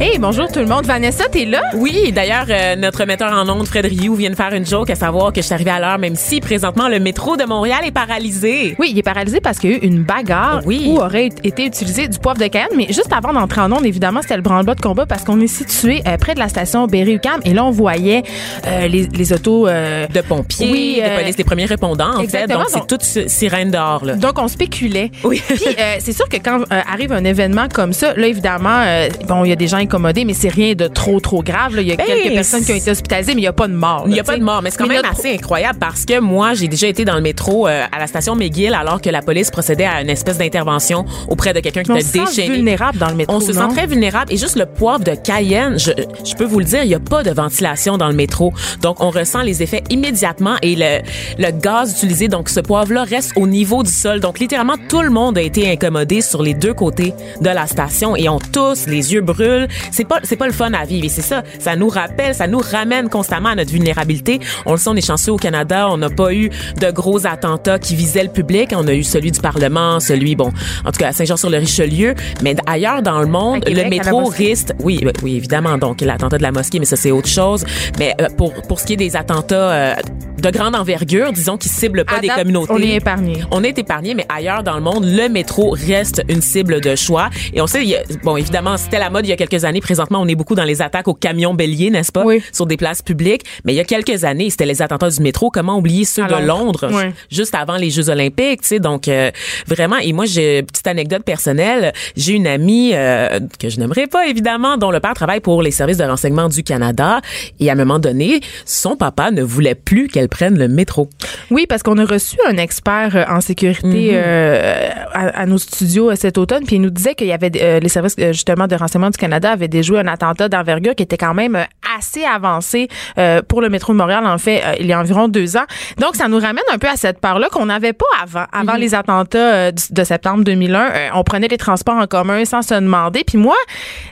[0.00, 0.84] Hey, bonjour tout le monde.
[0.84, 1.60] Vanessa, t'es là?
[1.74, 4.96] Oui, d'ailleurs, euh, notre metteur en ondes, Fred Rioux, vient de faire une joke à
[4.96, 7.92] savoir que je suis arrivée à l'heure, même si présentement le métro de Montréal est
[7.92, 8.74] paralysé.
[8.80, 10.86] Oui, il est paralysé parce qu'il y a eu une bagarre Oui.
[10.88, 12.68] où aurait été utilisé du poivre de Cayenne.
[12.76, 15.46] Mais juste avant d'entrer en ondes, évidemment, c'était le branle-bas de combat parce qu'on est
[15.46, 18.24] situé euh, près de la station Berry-UQAM et là, on voyait
[18.66, 19.66] euh, les, les autos...
[19.68, 22.24] De pompiers, Oui, de police, des premiers répondants, en fait.
[22.24, 24.14] exactement, Donc, c'est toute si- sirène dehors, là.
[24.14, 25.10] Donc, on spéculait.
[25.22, 25.40] Oui.
[25.46, 25.60] Puis,
[26.00, 28.82] c'est sûr que quand arrive un événement comme ça, là, évidemment,
[29.28, 31.76] bon, il y a des gens incommodés, mais c'est rien de trop, trop grave.
[31.76, 31.82] là.
[31.82, 33.68] Il y a Ben, quelques personnes qui ont été hospitalisées, mais il n'y a pas
[33.68, 34.04] de mort.
[34.06, 36.20] Il n'y a pas de mort, mais c'est quand même notre- assez incroyable parce que
[36.20, 39.22] moi, j'ai déjà été dans le métro euh, à la station McGill alors que la
[39.22, 42.54] police procédait à une espèce d'intervention auprès de quelqu'un qui On était se sent déchaîné.
[42.56, 43.68] vulnérable dans le métro, On se non?
[43.68, 45.90] sent très vulnérable et juste le poivre de Cayenne, je,
[46.24, 48.52] je peux vous le dire, il n'y a pas de ventilation dans le métro.
[48.80, 51.00] Donc, on ressent les effets immédiatement et le,
[51.38, 54.20] le gaz utilisé, donc ce poivre-là reste au niveau du sol.
[54.20, 58.16] Donc, littéralement, tout le monde a été incommodé sur les deux côtés de la station
[58.16, 59.68] et on tous, les yeux brûlent.
[59.90, 61.42] C'est pas, c'est pas le fun à vivre et c'est ça.
[61.58, 64.40] Ça nous rappelle, ça nous ramène constamment à notre vulnérabilité.
[64.66, 65.88] On le sait, on est chanceux au Canada.
[65.90, 68.70] On n'a pas eu de gros attentats qui visaient le public.
[68.76, 70.50] On a eu celui du Parlement, celui, bon,
[70.84, 72.14] en tout cas, à Saint-Jean-sur-le-Richelieu.
[72.42, 76.42] Mais ailleurs dans le monde, Québec, le métro risque, oui, oui, évidemment, donc l'attentat de
[76.42, 77.64] la mosquée, mais ça, c'est autre chose.
[77.98, 79.94] Mais euh, pour, pour ce qui est des attentats euh,
[80.40, 82.72] de grande envergure, disons, qui ciblent pas À des date, communautés.
[82.72, 83.44] on est épargné.
[83.50, 87.30] On est épargné, mais ailleurs dans le monde, le métro reste une cible de choix.
[87.54, 89.61] Et on sait, il y a- bon, évidemment, c'était la mode il y a quelques
[89.64, 89.80] années.
[89.80, 92.24] Présentement, on est beaucoup dans les attaques aux camions béliers, n'est-ce pas?
[92.24, 92.42] Oui.
[92.52, 93.42] Sur des places publiques.
[93.64, 95.50] Mais il y a quelques années, c'était les attentats du métro.
[95.50, 96.88] Comment oublier ceux de Londres.
[96.92, 97.12] Oui.
[97.30, 98.78] Juste avant les Jeux olympiques, tu sais.
[98.80, 99.30] Donc, euh,
[99.66, 101.92] vraiment, et moi, j'ai petite anecdote personnelle.
[102.16, 105.70] J'ai une amie euh, que je n'aimerais pas, évidemment, dont le père travaille pour les
[105.70, 107.20] services de renseignement du Canada.
[107.60, 111.08] Et à un moment donné, son papa ne voulait plus qu'elle prenne le métro.
[111.50, 116.14] Oui, parce qu'on a reçu un expert euh, en sécurité euh, à, à nos studios
[116.14, 119.10] cet automne, puis il nous disait qu'il y avait euh, les services justement de renseignement
[119.10, 121.64] du Canada avaient déjoué un attentat d'envergure qui était quand même euh,
[121.96, 125.28] assez avancé euh, pour le métro de Montréal, en fait, euh, il y a environ
[125.28, 125.64] deux ans.
[125.98, 128.44] Donc, ça nous ramène un peu à cette part-là qu'on n'avait pas avant.
[128.52, 132.62] Avant les attentats euh, de septembre 2001, euh, on prenait les transports en commun sans
[132.62, 133.24] se demander.
[133.24, 133.56] Puis moi,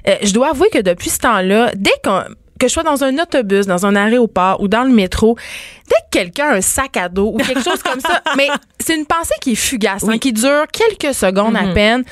[0.06, 2.22] je dois avouer que depuis ce temps-là, dès qu'on
[2.58, 5.36] que je sois dans un autobus, dans un aéroport ou dans le métro,
[5.88, 8.48] dès que quelqu'un a un sac à dos ou quelque chose comme ça, mais
[8.78, 12.04] c'est une pensée qui est fugace, hein, qui dure quelques secondes à peine,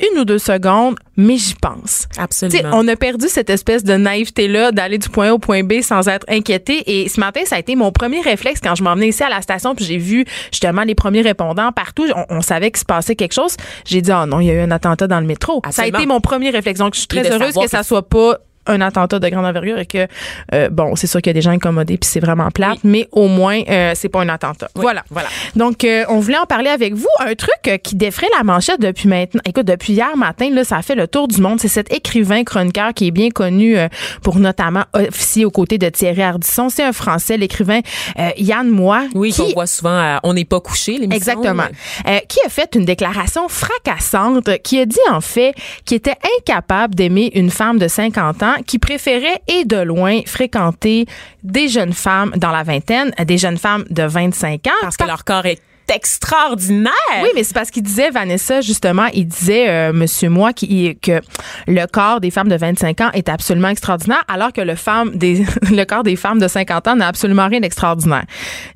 [0.00, 2.06] une ou deux secondes, mais j'y pense.
[2.16, 2.70] Absolument.
[2.72, 6.06] on a perdu cette espèce de naïveté-là d'aller du point A au point B sans
[6.08, 6.82] être inquiété.
[6.86, 9.42] Et ce matin, ça a été mon premier réflexe quand je m'emmenais ici à la
[9.42, 12.06] station, puis j'ai vu justement les premiers répondants partout.
[12.14, 13.56] On, on savait qu'il se passait quelque chose.
[13.84, 15.62] J'ai dit, oh non, il y a eu un attentat dans le métro.
[15.70, 16.78] Ça a été mon premier réflexe.
[16.78, 19.86] Donc, je suis très heureuse que ça soit pas un attentat de grande envergure et
[19.86, 20.06] que
[20.54, 23.08] euh, bon c'est sûr qu'il y a des gens incommodés puis c'est vraiment plate mais
[23.12, 25.28] au moins euh, c'est pas un attentat voilà voilà.
[25.56, 28.80] donc euh, on voulait en parler avec vous un truc euh, qui défrait la manchette
[28.80, 31.68] depuis maintenant écoute depuis hier matin là ça a fait le tour du monde c'est
[31.68, 33.88] cet écrivain chroniqueur qui est bien connu euh,
[34.22, 37.80] pour notamment officier aux côtés de Thierry Ardisson c'est un français l'écrivain
[38.18, 41.16] euh, Yann Moix Oui, qui qu'on voit souvent à On n'est pas couché, l'émission.
[41.16, 41.64] Exactement.
[42.06, 45.54] Euh, qui a fait une déclaration fracassante qui a dit en fait
[45.84, 51.06] qu'il était incapable d'aimer une femme de 50 ans qui préférait et de loin fréquenter
[51.42, 54.70] des jeunes femmes dans la vingtaine, des jeunes femmes de 25 ans.
[54.82, 56.92] Parce que leur corps est extraordinaire.
[57.22, 61.20] Oui, mais c'est parce qu'il disait, Vanessa, justement, il disait, euh, Monsieur Moi, qui, que
[61.66, 65.44] le corps des femmes de 25 ans est absolument extraordinaire, alors que le, femme des,
[65.70, 68.24] le corps des femmes de 50 ans n'a absolument rien d'extraordinaire.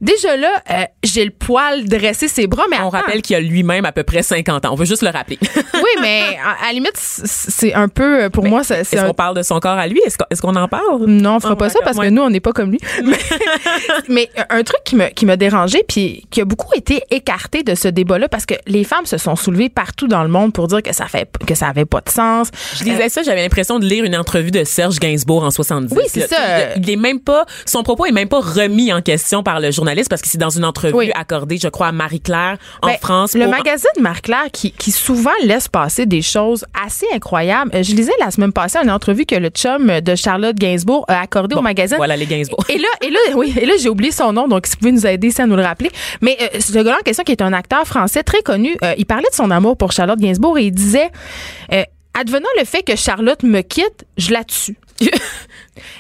[0.01, 2.99] Déjà là, euh, j'ai le poil dressé ses bras, mais On attends.
[2.99, 4.71] rappelle qu'il a lui-même à peu près 50 ans.
[4.73, 5.39] On veut juste le rappeler.
[5.75, 9.15] Oui, mais à, à la limite, c'est un peu, pour moi, c'est Est-ce un qu'on
[9.15, 10.01] parle de son corps à lui?
[10.07, 11.05] Est-ce qu'on est-ce qu'on en parle?
[11.07, 12.07] non, on fera Ah, pas ça parce ouais.
[12.07, 12.79] que nous, on n'est pas comme lui.
[13.05, 13.19] Mais,
[14.09, 17.75] mais un truc qui me, qui m'a dérangé puis qui a beaucoup été écartée de
[17.75, 20.83] ce débat-là parce que les femmes se sont soulevées partout dans le monde pour dire
[20.83, 22.49] que ça fait que ça avait pas de sens.
[22.77, 25.95] Je lisais ça, j'avais l'impression de lire une entrevue de Serge Gainsbourg en 70.
[25.97, 26.75] Oui, c'est ça.
[26.77, 30.09] Il est même pas, son propos est même pas remis en question par le journaliste
[30.09, 31.11] parce que c'est dans une entrevue Oui.
[31.15, 33.35] accordée, je crois, à Marie-Claire en Ben, France.
[33.35, 37.71] Le magazine Marie-Claire qui, qui souvent laisse passer des choses assez incroyables.
[37.75, 41.21] Euh, Je lisais la semaine passée une entrevue que le chum de Charlotte Gainsbourg a
[41.21, 41.97] accordé au magazine.
[41.97, 42.65] Voilà les Gainsbourg.
[42.69, 44.93] Et là, et là, oui, et là, j'ai oublié son nom, donc si vous pouvez
[44.93, 45.91] nous aider, ça nous le rappeler.
[46.21, 46.73] Mais euh, ce
[47.25, 50.19] qui est un acteur français très connu, euh, il parlait de son amour pour Charlotte
[50.19, 51.11] Gainsbourg et il disait,
[51.73, 51.83] euh,
[52.15, 54.77] advenant le fait que Charlotte me quitte, je la tue.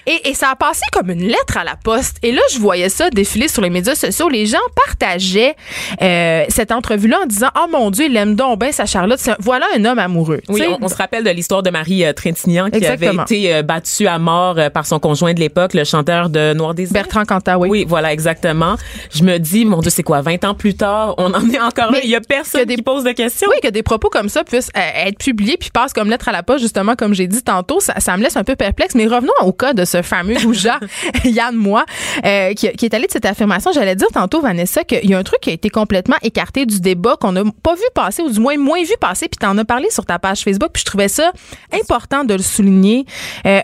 [0.06, 2.18] Et, et ça a passé comme une lettre à la poste.
[2.22, 4.28] Et là, je voyais ça défiler sur les médias sociaux.
[4.28, 5.54] Les gens partageaient
[6.02, 9.20] euh, cette entrevue-là en disant Oh mon Dieu, il aime donc bien sa Charlotte.
[9.28, 10.40] Un- voilà un homme amoureux.
[10.48, 13.22] Oui, on, on se rappelle de l'histoire de Marie euh, Trintignant qui Exactement.
[13.22, 16.52] avait été euh, battue à mort euh, par son conjoint de l'époque, le chanteur de
[16.52, 16.92] Noir Désir.
[16.92, 17.68] Bertrand Cantat, oui.
[17.70, 18.76] Oui, voilà, exactement.
[19.14, 21.92] Je me dis, mon Dieu, c'est quoi, 20 ans plus tard, on en est encore
[21.92, 21.98] là.
[22.04, 23.48] Il y a personne des- qui pose de questions.
[23.50, 26.42] Oui, que des propos comme ça puissent être publiés puis passent comme lettre à la
[26.42, 28.94] poste, justement, comme j'ai dit tantôt, ça, ça me laisse un peu perplexe.
[28.94, 30.80] Mais revenons au de ce fameux goujat,
[31.24, 31.84] Yann Moi,
[32.24, 33.72] euh, qui, qui est allé de cette affirmation.
[33.72, 36.80] J'allais dire tantôt, Vanessa, qu'il y a un truc qui a été complètement écarté du
[36.80, 39.64] débat, qu'on n'a pas vu passer, ou du moins moins vu passer, puis t'en as
[39.64, 41.32] parlé sur ta page Facebook, puis je trouvais ça
[41.72, 43.06] important de le souligner.
[43.46, 43.60] Euh,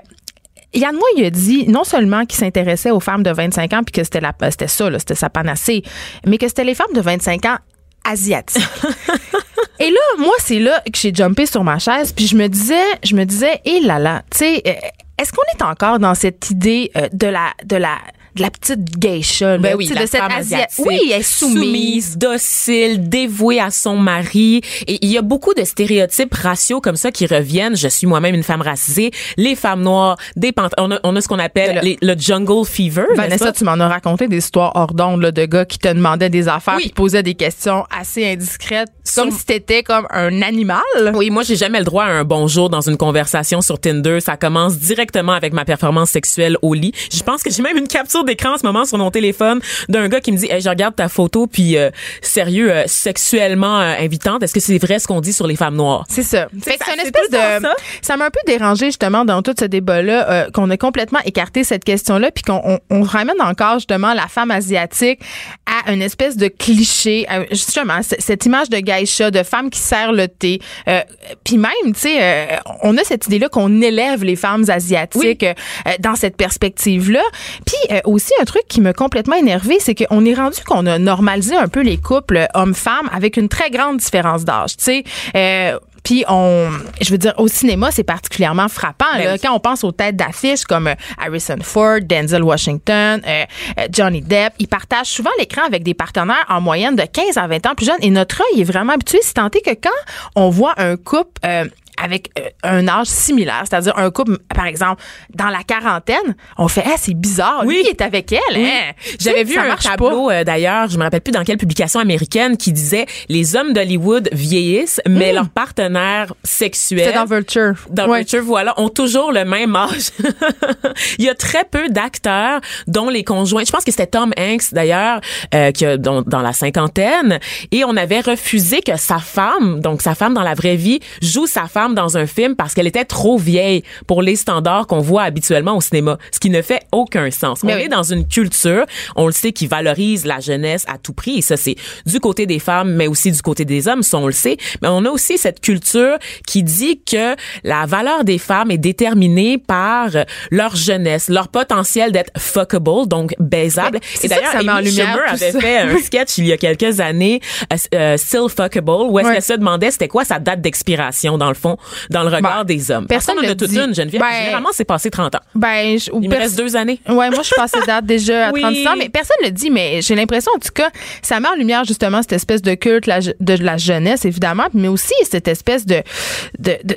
[0.75, 3.93] Yann Moix, il a dit non seulement qu'il s'intéressait aux femmes de 25 ans puis
[3.93, 5.83] que c'était la c'était ça là, c'était sa panacée,
[6.27, 7.57] mais que c'était les femmes de 25 ans
[8.05, 8.63] asiatiques.
[9.81, 12.83] Et là, moi, c'est là que j'ai jumpé sur ma chaise, puis je me disais,
[13.05, 14.73] je me disais, hé là là, tu sais, euh,
[15.19, 17.99] est-ce qu'on est encore dans cette idée euh, de la de la
[18.39, 22.17] de la petite geisha, là, Ben oui, de cette asiatique, Oui, elle est soumise.
[22.17, 24.61] docile, dévouée à son mari.
[24.87, 27.77] Et il y a beaucoup de stéréotypes raciaux comme ça qui reviennent.
[27.77, 29.11] Je suis moi-même une femme racisée.
[29.37, 32.15] Les femmes noires, des pant- on a, on a ce qu'on appelle Le- les- le
[32.19, 33.05] jungle fever.
[33.17, 36.49] Vanessa, tu m'en as raconté des histoires hors d'onde de gars qui te demandaient des
[36.49, 36.85] affaires, Oui.
[36.85, 40.81] qui posaient des questions assez indiscrètes, Sur- comme si t'étais comme un animal.
[41.15, 44.21] Oui, moi j'ai jamais le droit à un bonjour dans une conversation sur Tinder.
[44.21, 46.93] Ça commence directement avec ma performance sexuelle au lit.
[47.13, 50.09] Je pense que j'ai même une capture d'écran en ce moment sur mon téléphone d'un
[50.09, 51.91] gars qui me dit hey, je regarde ta photo puis euh,
[52.23, 54.43] sérieux euh, sexuellement euh, invitante.
[54.43, 56.05] Est-ce que c'est vrai ce qu'on dit sur les femmes noires?
[56.09, 56.49] C'est ça.
[56.63, 57.37] Fait que ça, c'est une espèce de.
[57.37, 57.75] ça.
[58.03, 61.65] Ça m'a un peu dérangé justement dans tout ce débat-là euh, qu'on a complètement écarté
[61.65, 65.21] cette question-là, puis qu'on on, on ramène encore justement la femme asiatique
[65.67, 70.29] à une espèce de cliché, justement cette image de geisha, de femme qui sert le
[70.29, 70.61] thé.
[70.89, 71.01] Euh,
[71.45, 75.55] puis même, tu sais, euh, on a cette idée-là qu'on élève les femmes asiatiques euh,
[76.01, 77.23] dans cette perspective-là.
[77.67, 80.99] Puis euh, aussi un truc qui m'a complètement énervé, c'est qu'on est rendu qu'on a
[80.99, 84.77] normalisé un peu les couples hommes-femmes avec une très grande différence d'âge.
[84.77, 85.05] Tu sais.
[85.37, 85.79] Euh,
[86.09, 86.71] puis on,
[87.03, 89.05] je veux dire, au cinéma, c'est particulièrement frappant.
[89.15, 89.41] Ben là, oui.
[89.43, 93.45] Quand on pense aux têtes d'affiche comme euh, Harrison Ford, Denzel Washington, euh,
[93.79, 97.47] euh, Johnny Depp, ils partagent souvent l'écran avec des partenaires en moyenne de 15 à
[97.47, 97.99] 20 ans plus jeunes.
[98.01, 99.91] Et notre œil est vraiment habitué, si tant est que quand
[100.35, 101.67] on voit un couple euh,
[102.03, 105.03] avec euh, un âge similaire, c'est-à-dire un couple, par exemple,
[105.35, 107.83] dans la quarantaine, on fait, ah, c'est bizarre, lui, Oui.
[107.85, 108.39] il est avec elle.
[108.57, 108.69] Oui.
[108.69, 108.93] hein.
[109.21, 112.73] J'avais vu un tableau euh, d'ailleurs, je me rappelle plus dans quelle publication américaine qui
[112.73, 117.75] disait les hommes d'Hollywood vieillissent, mais leurs partenaires sexuels C'est dans Vulture.
[117.91, 118.19] dans Ouais.
[118.19, 120.11] Richard, voilà, ont toujours le même âge.
[121.19, 123.65] Il y a très peu d'acteurs dont les conjoints.
[123.67, 125.21] Je pense que c'était Tom Hanks d'ailleurs,
[125.55, 127.39] euh, qui a- dont- dans la cinquantaine,
[127.71, 131.47] et on avait refusé que sa femme, donc sa femme dans la vraie vie, joue
[131.47, 135.23] sa femme dans un film parce qu'elle était trop vieille pour les standards qu'on voit
[135.23, 137.63] habituellement au cinéma, ce qui ne fait aucun sens.
[137.63, 137.83] Mais on oui.
[137.83, 138.85] est dans une culture,
[139.17, 141.77] on le sait, qui valorise la jeunesse à tout prix, et ça c'est
[142.07, 144.57] du côté des femmes, mais aussi du côté des hommes, ça on le sait.
[144.83, 146.17] Mais on a aussi cette culture
[146.47, 150.11] qui dit que la valeur des femmes est déterminée par
[150.51, 153.99] leur jeunesse, leur potentiel d'être fuckable, donc baisable.
[154.23, 155.61] Et d'ailleurs, Amy lumière, Schumer avait ça.
[155.61, 157.41] fait un sketch il y a quelques années,
[157.73, 159.35] euh, euh, Still Fuckable, où est-ce Ouais.
[159.35, 161.78] qu'elle se demandait c'était quoi sa date d'expiration dans le fond,
[162.11, 163.07] dans le regard Ben, des hommes.
[163.07, 163.77] personne a toute dit.
[163.79, 164.21] une, Geneviève.
[164.21, 165.41] Ben, Généralement, c'est passé 30 ans.
[165.55, 167.01] Ben, je- Il me reste deux années.
[167.09, 168.61] Ouais, moi, je suis passée date déjà à Oui.
[168.63, 170.91] 36 ans, mais personne ne le dit, mais j'ai l'impression, en tout cas,
[171.23, 174.89] ça met en lumière justement cette espèce de culte la- de la jeunesse, évidemment, mais
[174.89, 176.03] aussi cette espèce de-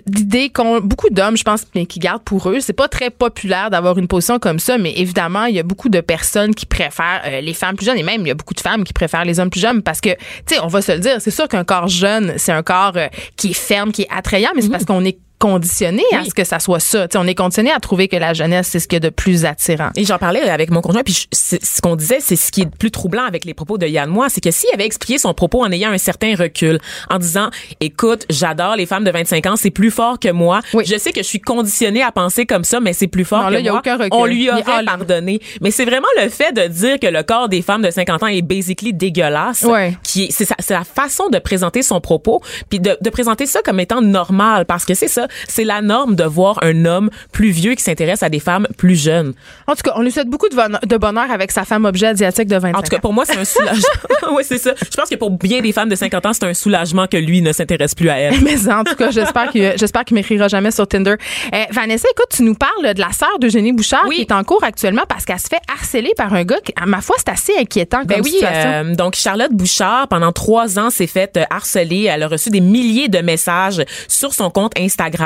[0.07, 2.59] d'idée qu'ont beaucoup d'hommes, je pense, mais qui gardent pour eux.
[2.59, 5.89] C'est pas très populaire d'avoir une position comme ça, mais évidemment, il y a beaucoup
[5.89, 8.53] de personnes qui préfèrent euh, les femmes plus jeunes et même il y a beaucoup
[8.53, 10.91] de femmes qui préfèrent les hommes plus jeunes parce que, tu sais, on va se
[10.91, 13.07] le dire, c'est sûr qu'un corps jeune, c'est un corps euh,
[13.37, 16.43] qui est ferme, qui est attrayant, mais c'est parce qu'on est conditionné à ce que
[16.43, 17.07] ça soit ça.
[17.07, 19.09] Tu sais, on est conditionné à trouver que la jeunesse, c'est ce qu'il y a
[19.09, 19.89] de plus attirant.
[19.95, 22.69] Et j'en parlais avec mon conjoint, puis ce qu'on disait, c'est ce qui est le
[22.71, 25.63] plus troublant avec les propos de Yann Moi, c'est que s'il avait expliqué son propos
[25.63, 26.79] en ayant un certain recul,
[27.09, 30.61] en disant, écoute, j'adore les femmes de 25 ans, c'est plus fort que moi.
[30.73, 30.83] Oui.
[30.85, 33.47] Je sais que je suis conditionnée à penser comme ça, mais c'est plus fort Non,
[33.49, 33.79] que là, y a moi.
[33.79, 34.09] aucun recul.
[34.13, 35.39] On lui aurait pardonné.
[35.61, 38.27] Mais c'est vraiment le fait de dire que le corps des femmes de 50 ans
[38.27, 39.97] est basically dégueulasse, Ouais.
[40.03, 43.61] qui est, c'est, sa- la façon de présenter son propos, puis de, de présenter ça
[43.63, 47.49] comme étant normal, parce que c'est ça, c'est la norme de voir un homme plus
[47.49, 49.33] vieux qui s'intéresse à des femmes plus jeunes.
[49.67, 52.55] En tout cas, on lui souhaite beaucoup de bonheur, avec sa femme objet asiatique de
[52.57, 52.99] 25 En tout cas, ans.
[53.01, 53.81] pour moi, c'est un soulagement.
[54.35, 54.73] oui, c'est ça.
[54.79, 57.41] Je pense que pour bien des femmes de 50 ans, c'est un soulagement que lui
[57.41, 58.39] ne s'intéresse plus à elle.
[58.43, 61.15] Mais en tout cas, j'espère qu'il j'espère qu'il m'écrira jamais sur Tinder.
[61.53, 64.15] Euh, Vanessa, écoute, tu nous parles de la sœur d'Eugénie Bouchard Oui.
[64.17, 66.85] qui est en cours actuellement parce qu'elle se fait harceler par un gars qui, à
[66.85, 68.69] ma foi, c'est assez inquiétant comme Ben oui, situation.
[68.69, 72.05] euh, donc Charlotte Bouchard, pendant trois ans, s'est faite harceler.
[72.05, 75.20] Elle a reçu des milliers de messages sur son compte Instagram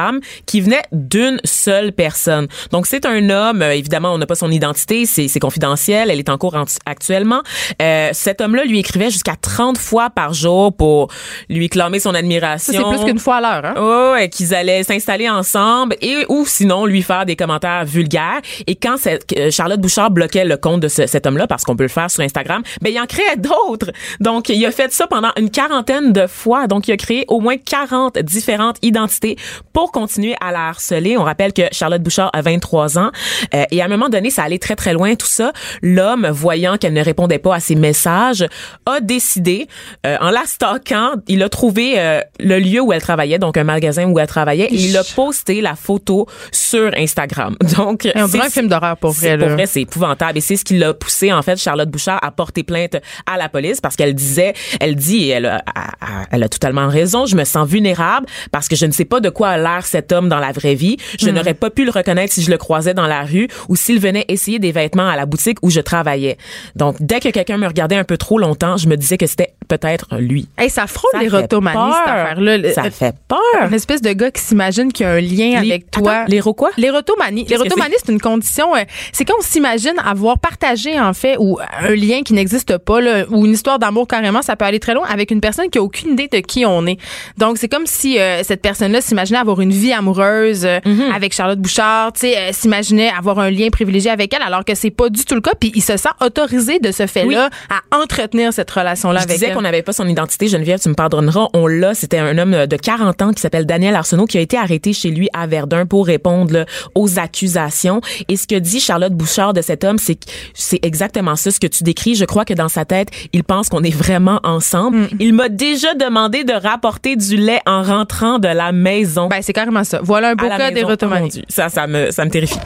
[0.45, 2.47] qui venaient d'une seule personne.
[2.71, 6.29] Donc c'est un homme, euh, évidemment, on n'a pas son identité, c'est confidentiel, elle est
[6.29, 7.41] en cours en- actuellement.
[7.81, 11.09] Euh, cet homme-là lui écrivait jusqu'à 30 fois par jour pour
[11.49, 12.73] lui clamer son Ça, admiration.
[12.73, 13.65] c'est plus qu'une fois à l'heure.
[13.65, 13.73] Hein?
[13.77, 18.41] Oh, ouais, qu'ils allaient s'installer ensemble et ou sinon lui faire des commentaires vulgaires.
[18.67, 21.75] Et quand cette- que Charlotte Bouchard bloquait le compte de ce- cet homme-là, parce qu'on
[21.75, 23.91] peut le faire sur Instagram, ben il en créait d'autres.
[24.19, 26.67] Donc il a fait ça pendant une quarantaine de fois.
[26.67, 29.37] Donc il a créé au moins 40 différentes identités
[29.73, 31.17] pour continuer à la harceler.
[31.17, 33.11] On rappelle que Charlotte Bouchard a 23 ans
[33.53, 35.51] euh, et à un moment donné, ça allait très très loin tout ça.
[35.81, 38.45] L'homme, voyant qu'elle ne répondait pas à ses messages,
[38.85, 39.67] a décidé,
[40.05, 43.63] euh, en la stalkant, il a trouvé euh, le lieu où elle travaillait, donc un
[43.63, 47.55] magasin où elle travaillait, et il a posté la photo sur Instagram.
[47.77, 49.37] Donc, Et on dirait c'est- un film d'horreur pour vrai.
[49.37, 50.37] Pour vrai, c'est épouvantable.
[50.37, 53.49] Et c'est ce qui l'a poussé, en fait, Charlotte Bouchard à porter plainte à la
[53.49, 57.25] police parce qu'elle disait, elle dit, et elle a, a- a- elle a totalement raison,
[57.25, 60.29] je me sens vulnérable parce que je ne sais pas de quoi a cet homme
[60.29, 60.97] dans la vraie vie.
[61.19, 63.99] Je n'aurais pas pu le reconnaître si je le croisais dans la rue ou s'il
[63.99, 66.37] venait essayer des vêtements à la boutique où je travaillais.
[66.75, 69.53] Donc, dès que quelqu'un me regardait un peu trop longtemps, je me disais que c'était
[69.67, 70.47] peut-être lui.
[70.57, 72.73] Hey, ça frôle Ça l'érotomanie, fait cette affaire-là.
[72.73, 73.67] Ça euh, fait peur.
[73.67, 76.11] Une espèce de gars qui s'imagine qu'il y a un lien Les- avec toi.
[76.11, 76.69] Attends, l'éro quoi?
[76.77, 77.45] L'érotomanie.
[77.45, 78.75] Qu'est-ce que L'érotomanie, c'est une condition.
[78.75, 78.79] euh,
[79.11, 83.25] c'est quand on s'imagine avoir partagé, en fait, ou un lien qui n'existe pas, là,
[83.29, 85.81] ou une histoire d'amour carrément, ça peut aller très loin avec une personne qui a
[85.81, 86.97] aucune idée de qui on est.
[87.37, 91.11] Donc, c'est comme si euh, cette personne-là s'imaginait avoir une vie amoureuse euh, Mm-hmm.
[91.15, 94.91] avec Charlotte Bouchard, tu sais, s'imaginait avoir un lien privilégié avec elle, alors que c'est
[94.91, 95.53] pas du tout le cas.
[95.59, 99.54] Puis il se sent autorisé de ce fait-là à entretenir cette relation-là avec elle.
[99.55, 101.47] Qu'on n'avait pas son identité, Geneviève, tu me pardonneras.
[101.53, 101.93] On l'a.
[101.95, 105.09] C'était un homme de 40 ans qui s'appelle Daniel Arsenault qui a été arrêté chez
[105.09, 108.01] lui à Verdun pour répondre là, aux accusations.
[108.27, 111.59] Et ce que dit Charlotte Bouchard de cet homme, c'est que c'est exactement ça, ce
[111.59, 112.15] que tu décris.
[112.15, 114.97] Je crois que dans sa tête, il pense qu'on est vraiment ensemble.
[114.97, 115.07] Mm.
[115.19, 119.27] Il m'a déjà demandé de rapporter du lait en rentrant de la maison.
[119.27, 119.99] Ben, c'est carrément ça.
[120.03, 120.71] Voilà un beau cas.
[120.71, 122.59] Dieu, ça, ça me, ça me terrifie.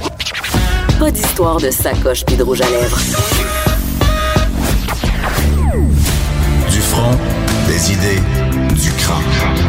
[1.00, 3.59] Pas d'histoire de sacoche puis de rouge à lèvres.
[7.68, 8.22] Des idées,
[8.76, 9.24] du crâne.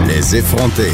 [0.06, 0.92] Les effronter.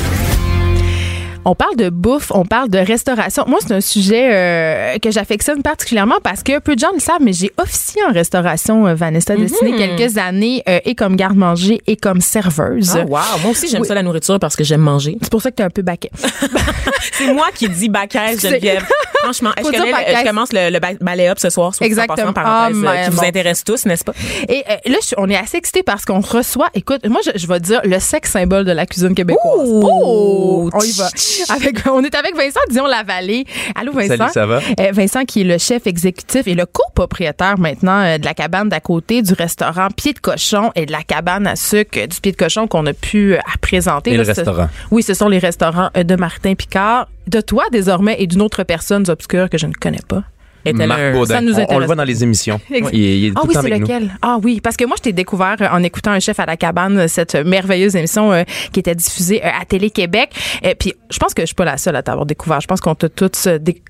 [1.49, 3.45] On parle de bouffe, on parle de restauration.
[3.47, 7.21] Moi, c'est un sujet euh, que j'affectionne particulièrement parce que peu de gens le savent,
[7.21, 11.95] mais j'ai officié en restauration, euh, Vanessa Destiné, quelques années, euh, et comme garde-manger et
[11.97, 12.97] comme serveuse.
[12.97, 13.19] Ah, wow.
[13.43, 13.87] Moi aussi, j'aime Oui.
[13.87, 15.17] ça, la nourriture, parce que j'aime manger.
[15.23, 16.11] C'est pour ça que tu es un peu baquet.
[17.13, 18.85] C'est moi qui dis C'est- Geneviève.
[19.23, 21.73] Franchement, je, connais je commence le, le ba- balai up ce soir.
[21.81, 22.33] Exactement.
[22.33, 24.13] parenthèse, Ah, euh, qui vous intéresse tous, n'est-ce pas?
[24.49, 27.47] Et euh, là, je- on est assez excités parce qu'on reçoit, écoute, moi, je, je
[27.47, 29.69] vais dire le sexe symbole de la cuisine québécoise.
[29.69, 29.89] Ouh!
[29.91, 30.71] Oh!
[30.73, 31.09] On y va.
[31.49, 33.45] Avec, on est avec Vincent Dion Lavallée.
[33.75, 34.17] Allô, Vincent.
[34.17, 34.61] Salut, ça va?
[34.81, 38.69] Euh, Vincent, qui est le chef exécutif et le copropriétaire maintenant euh, de la cabane
[38.69, 42.21] d'à côté, du restaurant Pied de Cochon et de la cabane à sucre euh, du
[42.21, 44.13] Pied de Cochon qu'on a pu présenter.
[44.13, 44.69] Et Là, le restaurant.
[44.91, 47.09] Oui, ce sont les restaurants de Martin Picard.
[47.27, 50.23] De toi, désormais, et d'une autre personne obscure que je ne connais pas.
[50.67, 51.35] Est-elle Marc un- Baudin.
[51.35, 52.61] ça nous On- le voit dans les émissions.
[52.71, 52.91] Exact.
[52.93, 53.79] Il, est- il est Ah tout oui, c'est nous.
[53.81, 54.11] lequel?
[54.23, 56.57] Ah oui, parce que moi, je t'ai découvert euh, en écoutant Un chef à la
[56.57, 58.43] cabane, euh, cette merveilleuse émission euh,
[58.73, 60.31] qui était diffusée euh, à Télé-Québec.
[60.63, 62.61] Et puis, je pense que je suis pas la seule à t'avoir découvert.
[62.61, 63.49] Je pense qu'on t'a toutes,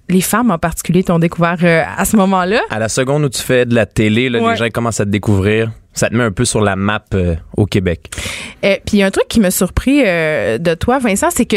[0.09, 2.61] les femmes en particulier, t'ont découvert euh, à ce moment-là.
[2.71, 4.53] À la seconde où tu fais de la télé, là, Ouais.
[4.53, 5.71] les gens commencent à te découvrir.
[5.93, 8.11] Ça te met un peu sur la map euh, au Québec.
[8.65, 11.47] Euh, puis, il y a un truc qui m'a surpris euh, de toi, Vincent, c'est
[11.47, 11.57] que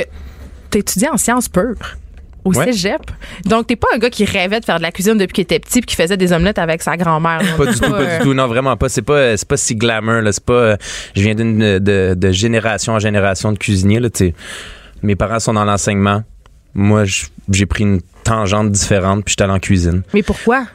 [0.69, 1.97] t'as étudié en sciences pures.
[2.45, 2.65] Au Ouais.
[2.71, 3.01] cégep.
[3.45, 5.59] Donc, t'es pas un gars qui rêvait de faire de la cuisine depuis qu'il était
[5.59, 7.41] petit puis qui faisait des omelettes avec sa grand-mère.
[7.57, 8.33] Pas du tout, pas euh, du tout.
[8.33, 8.87] Non, vraiment pas.
[8.89, 10.21] C'est pas, c'est pas si glamour.
[10.21, 10.31] Là.
[10.31, 10.53] C'est pas.
[10.53, 10.77] euh,
[11.15, 13.99] je viens d'une de, de génération en génération de cuisiniers.
[13.99, 14.09] Là.
[15.03, 16.23] Mes parents sont dans l'enseignement.
[16.73, 17.03] Moi,
[17.51, 20.03] j'ai pris une tangente différente puis j'étais allé en cuisine.
[20.13, 20.65] Mais pourquoi?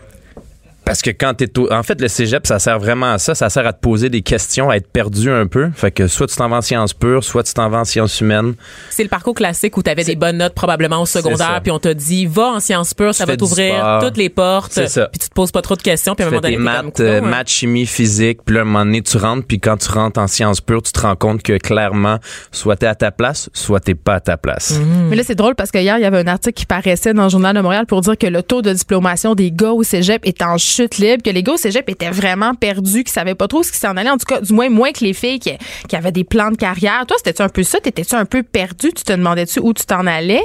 [0.85, 3.49] Parce que quand t'es au- en fait le cégep ça sert vraiment à ça, ça
[3.49, 5.71] sert à te poser des questions, à être perdu un peu.
[5.75, 8.21] Fait que soit tu t'en vas en sciences pures, soit tu t'en vas en sciences
[8.21, 8.55] humaines.
[8.91, 11.79] C'est le parcours classique où tu avais des bonnes notes probablement au secondaire, puis on
[11.79, 15.07] t'a dit va en sciences pures, ça va t'ouvrir toutes les portes, C'est ça.
[15.07, 17.21] puis tu te poses pas trop de questions, puis à un moment donné maths, euh,
[17.23, 17.27] hein.
[17.27, 20.21] maths, chimie, physique, puis là, à un moment donné, tu rentres, puis quand tu rentres
[20.21, 22.19] en sciences pures, tu te rends compte que clairement,
[22.53, 24.79] soit t'es à ta place, soit t'es pas à ta place.
[25.09, 27.25] Mais là, c'est drôle parce que hier, il y avait un article qui paraissait dans
[27.25, 30.21] le Journal de Montréal pour dire que le taux de diplomation des gars au cégep
[30.27, 33.49] est en chute libre, que les gars au cégep étaient vraiment perdus, qu'ils savaient pas
[33.49, 34.11] trop ce qui s'en allait.
[34.11, 35.53] En tout cas, du moins, moins que les filles qui,
[35.89, 37.05] qui avaient des plans de carrière.
[37.07, 37.81] Toi, c'était-tu un peu ça?
[37.81, 38.93] T'étais-tu un peu perdu?
[38.93, 40.43] Tu te demandais-tu où tu t'en allais?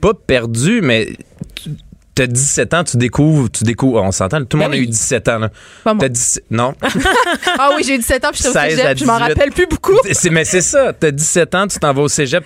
[0.00, 1.08] Pas perdu, mais
[2.14, 4.86] t'as 17 ans, tu découvres, tu découvres, on s'entend, tout le Ben monde a eu
[4.86, 5.50] 17 ans, là.
[5.84, 6.02] Pas moi.
[6.02, 6.74] T'as 17 non.
[7.58, 9.28] Ah oui, j'ai eu 17 ans puis j'étais au 16 à cégep, je m'en 18.
[9.28, 9.92] rappelle plus beaucoup.
[10.10, 12.44] C'est- mais c'est ça, t'as 17 ans, tu t'en vas au cégep.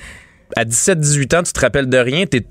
[0.56, 2.44] À 17-18 ans, tu te rappelles de rien, t'es,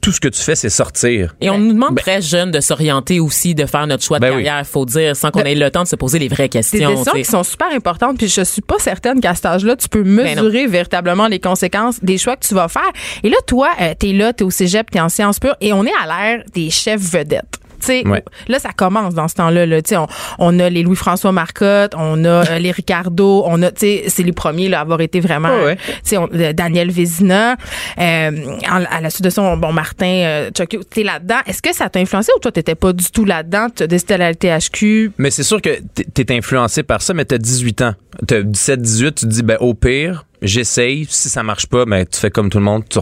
[0.00, 1.34] tout ce que tu fais, c'est sortir.
[1.40, 4.30] Et on nous demande très jeune de s'orienter aussi, de faire notre choix de Ben
[4.30, 6.90] carrière, faut dire, sans qu'on ait le temps de se poser les vraies Des questions.
[6.90, 9.88] décisions tu qui sont super importantes, puis je suis pas certaine qu'à cet âge-là, tu
[9.88, 12.90] peux Ben mesurer véritablement les conséquences des choix que tu vas faire.
[13.22, 15.84] Et là, toi, euh, t'es là, t'es au cégep, t'es en sciences pures, et on
[15.84, 17.58] est à l'ère des chefs vedettes.
[17.80, 18.22] Tu Ouais.
[18.48, 19.66] là, ça commence dans ce temps-là.
[19.66, 19.82] Là.
[19.82, 20.06] Tu On,
[20.38, 24.32] on a les Louis-François Marcotte, on a euh, les Ricardo, on a, tu c'est les
[24.32, 25.76] premiers là, à avoir été vraiment, Ouais, ouais.
[25.76, 27.56] tu sais, on- euh, Daniel Vézina,
[27.98, 28.30] euh,
[28.68, 31.38] à la suite de ça, on- bon, Martin Chokio, t'es là-dedans.
[31.46, 33.68] Est-ce que ça t'a influencé ou toi, t'étais pas du tout là-dedans?
[33.74, 35.12] Tu as décidé à la THQ?
[35.18, 37.94] Mais c'est sûr que t'es- influencé par ça, mais t'as 18 ans.
[38.26, 41.06] T'as 17-18, tu te dis, ben, au pire, j'essaye.
[41.08, 42.98] Si ça marche pas, ben, tu fais comme tout le monde, tu,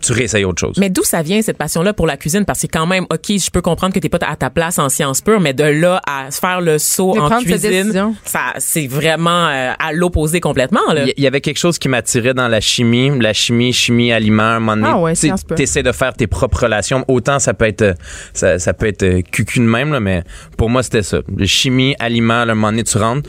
[0.00, 0.76] tu réessayes autre chose.
[0.78, 2.44] Mais d'où ça vient cette passion-là pour la cuisine?
[2.44, 4.88] Parce que quand même, OK, je peux comprendre que t'es pas à ta place en
[4.88, 9.48] sciences pures, mais de là à faire le saut De en cuisine, ça, c'est vraiment
[9.48, 11.04] euh, à l'opposé complètement, là.
[11.16, 14.46] Il y- avait quelque chose qui m'attirait dans la chimie, la chimie, chimie, aliment, à
[14.56, 14.88] un moment donné.
[14.90, 15.12] Ah ouais,
[15.54, 17.04] t'essaies de faire tes propres relations.
[17.08, 17.94] Autant ça peut être,
[18.34, 20.22] ça, ça peut être euh, cucu de même, là, mais
[20.56, 21.18] pour moi, c'était ça.
[21.44, 23.28] Chimie, aliment, à un moment donné, tu rentres,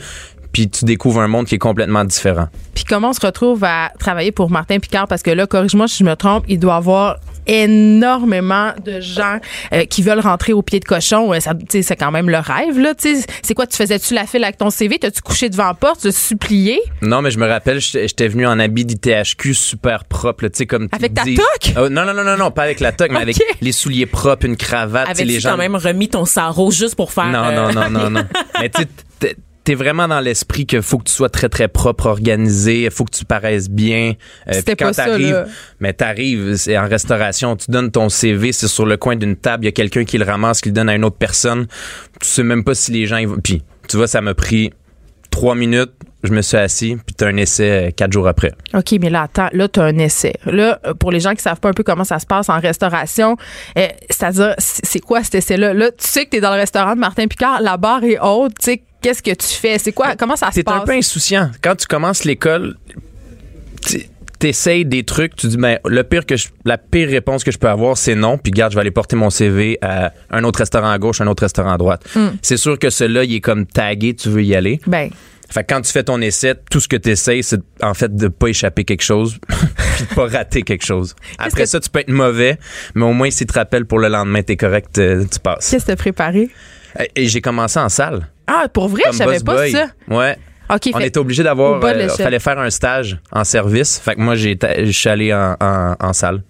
[0.52, 2.48] puis tu découvres un monde qui est complètement différent.
[2.74, 5.06] Puis comment on se retrouve à travailler pour Martin Picard?
[5.08, 7.16] Parce que là, corrige-moi si je me trompe, il doit avoir
[7.46, 9.38] énormément de gens
[9.72, 11.32] euh, qui veulent rentrer au pied de cochon.
[11.32, 12.94] Euh, ça, tu sais, c'est quand même le rêve, là.
[12.94, 13.26] tu sais.
[13.42, 14.98] C'est quoi, tu faisais-tu la file avec ton CV?
[14.98, 16.00] T'as-tu couché devant la porte?
[16.02, 16.80] Tu supplié?
[17.02, 20.94] Non, mais je me rappelle, j'étais venu en habit d'ITHQ super propre, sais, comme tu
[20.96, 21.72] Avec ta dis- toque?
[21.76, 24.46] Oh, non, non, non, non, non, pas avec la toque, mais avec les souliers propres,
[24.46, 25.50] une cravate, Avais-tu les gens.
[25.52, 27.26] quand même remis ton sarreau juste pour faire...
[27.26, 28.24] Non, euh, non, non, non, non.
[28.60, 28.82] Mais tu
[29.20, 32.84] sais, t'es- t'es vraiment dans l'esprit qu'il faut que tu sois très, très propre, organisé,
[32.84, 34.14] il faut que tu paraisses bien.
[34.48, 35.46] Euh, C'était quand pas ça, t'arrives-.
[35.80, 39.64] Mais t'arrives, c'est en restauration, tu donnes ton CV, c'est sur le coin d'une table,
[39.64, 41.66] il y a quelqu'un qui le ramasse, qui le donne à une autre personne.
[42.20, 43.18] Tu sais même pas si les gens...
[43.42, 44.72] Puis, tu vois, ça m'a pris
[45.30, 45.92] trois minutes,
[46.24, 48.52] je me suis assis, puis t'as un essai euh, quatre jours après.
[48.74, 50.34] OK, mais là, attends, là, tu as un essai.
[50.44, 53.36] Là, pour les gens qui savent pas un peu comment ça se passe en restauration,
[53.78, 55.72] euh, c'est-à-dire, c'est quoi cet essai-là?
[55.74, 58.18] Là, tu sais que tu es dans le restaurant de Martin Picard, la barre est
[58.20, 59.78] haute, tu sais, qu'est-ce que tu fais?
[59.78, 60.16] C'est quoi?
[60.16, 60.82] Comment ça se T'es passe?
[60.82, 61.50] un peu insouciant.
[61.62, 62.76] Quand tu commences l'école,
[63.86, 64.06] tu-
[64.38, 67.58] t'essayes des trucs, tu dis ben le pire que je- la pire réponse que je
[67.58, 70.58] peux avoir c'est non, puis garde, je vais aller porter mon CV à un autre
[70.58, 72.04] restaurant à gauche, un autre restaurant à droite.
[72.16, 72.30] Hmm.
[72.42, 74.80] C'est sûr que celui-là, il est comme tagué, tu veux y aller.
[74.86, 75.10] Ben,
[75.48, 78.16] Fait que quand tu fais ton essai, tout ce que tu essayes, c'est en fait
[78.16, 81.14] de pas échapper quelque chose, puis de pas rater quelque chose.
[81.38, 82.58] Après que- ça, tu peux être mauvais,
[82.94, 85.68] mais au moins si tu te rappelles pour le lendemain, t'es correct, euh, tu passes.
[85.70, 86.48] qu'est-ce que t'as préparé?
[87.16, 88.28] Et j'ai commencé en salle.
[88.46, 89.70] Ah, pour vrai, je savais pas boy.
[89.72, 89.86] ça.
[90.08, 90.36] Ouais.
[90.70, 91.78] OK, On fait- était obligé d'avoir.
[91.80, 93.98] de euh, fallait faire un stage en service.
[93.98, 96.42] Fait que moi, je suis allé en, en- en salle.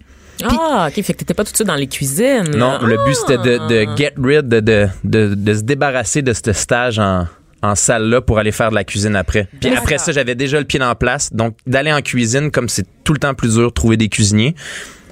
[0.43, 2.49] Ah, OK, fait que t'étais pas tout de suite dans les cuisines.
[2.55, 3.67] Non, le but, c'était de, Ah.
[3.67, 7.27] de get rid, de, de, de, de se débarrasser de ce stage en,
[7.61, 9.47] en salle-là pour aller faire de la cuisine après.
[9.61, 11.31] Puis après ça, j'avais déjà le pied en place.
[11.33, 14.55] Donc, d'aller en cuisine, comme c'est tout le temps plus dur de trouver des cuisiniers,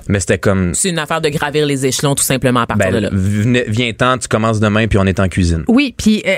[0.08, 0.74] mais c'était comme.
[0.74, 3.10] C'est une affaire de gravir les échelons tout simplement à partir de Ben, là.
[3.12, 5.64] venez- viens-t'en, tu commences demain, puis on est en cuisine.
[5.68, 6.36] Oui, puis euh,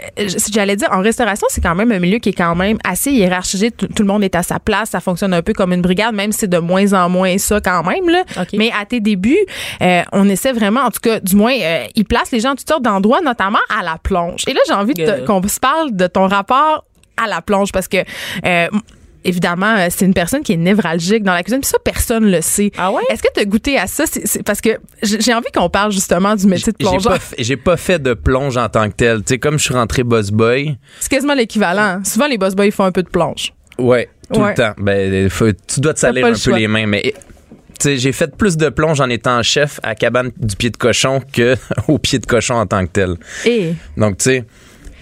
[0.51, 3.71] j'allais dire, en restauration, c'est quand même un milieu qui est quand même assez hiérarchisé.
[3.71, 4.89] Tout, tout le monde est à sa place.
[4.91, 7.59] Ça fonctionne un peu comme une brigade, même si c'est de moins en moins ça
[7.61, 8.09] quand même.
[8.09, 8.23] Là.
[8.39, 8.49] OK.
[8.57, 9.37] Mais à tes débuts,
[9.81, 12.55] euh, on essaie vraiment, en tout cas, du moins, euh, ils placent les gens à
[12.55, 14.43] toutes sortes d'endroits, notamment à la plonge.
[14.47, 16.85] Et là, j'ai envie de te- qu'on se parle de ton rapport
[17.17, 17.97] à la plonge parce que...
[18.45, 18.67] euh,
[19.25, 22.41] Évidemment, euh, c'est une personne qui est névralgique dans la cuisine, puis ça, personne le
[22.41, 22.71] sait.
[22.77, 23.01] Ah ouais?
[23.09, 24.05] Est-ce que tu as goûté à ça?
[24.05, 27.13] C'est- c'est parce que j'ai envie qu'on parle justement du métier de J'ai plongeur.
[27.13, 29.19] pas, j'ai pas fait de plonge en tant que tel.
[29.19, 32.01] Tu sais, comme je suis rentré boss boy, C'est quasiment l'équivalent.
[32.03, 33.53] Souvent, les boss boys font un peu de plonge.
[33.79, 34.49] Ouais, tout Ouais.
[34.49, 34.73] le temps.
[34.77, 37.13] Ben, faut- tu dois te T'as salir pas un le peu les mains, mais tu
[37.79, 41.21] sais, j'ai fait plus de plonge en étant chef à cabane du pied de cochon
[41.33, 41.55] que
[41.87, 43.15] au pied de cochon en tant que tel.
[43.45, 43.73] Et?
[43.97, 44.45] Donc, tu sais,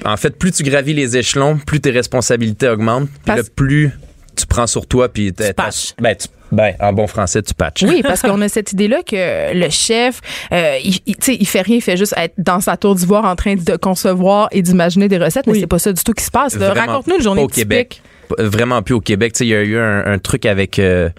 [0.06, 3.92] en fait, plus tu gravis les échelons, plus tes responsabilités augmentent, Parce- là, plus
[4.36, 5.54] tu prends sur toi, puis Tu t'as-
[6.00, 7.84] ben, tu, Ben, en bon français, tu patches.
[7.84, 10.20] Oui, parce qu'on a cette idée-là que le chef,
[10.52, 13.38] euh, il, il, il fait rien, il fait juste être dans sa tour d'ivoire en
[13.38, 15.60] train de concevoir et d'imaginer des recettes, mais Oui.
[15.62, 16.58] c'est pas ça du tout qui se passe.
[16.58, 17.62] Raconte-nous une journée au typique.
[17.70, 18.02] Québec.
[18.38, 19.34] P- Vraiment plus au Québec.
[19.40, 21.10] Il y a eu un, un truc avec euh,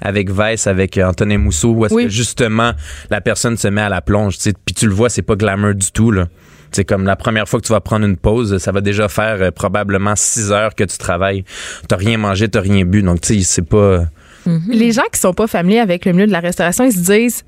[0.00, 2.04] avec Vice, avec euh, Antonin Mousseau, où est-ce Oui.
[2.04, 2.72] que justement
[3.10, 4.38] la personne se met à la plonge.
[4.38, 6.26] Puis tu le vois, c'est pas glamour du tout là.
[6.72, 9.40] C'est comme la première fois que tu vas prendre une pause, ça va déjà faire
[9.40, 11.44] euh, probablement six heures que tu travailles.
[11.88, 14.04] T'as rien mangé, t'as rien bu, donc tu sais, c'est pas.
[14.68, 17.44] Les gens qui sont pas familiers avec le milieu de la restauration, ils se disent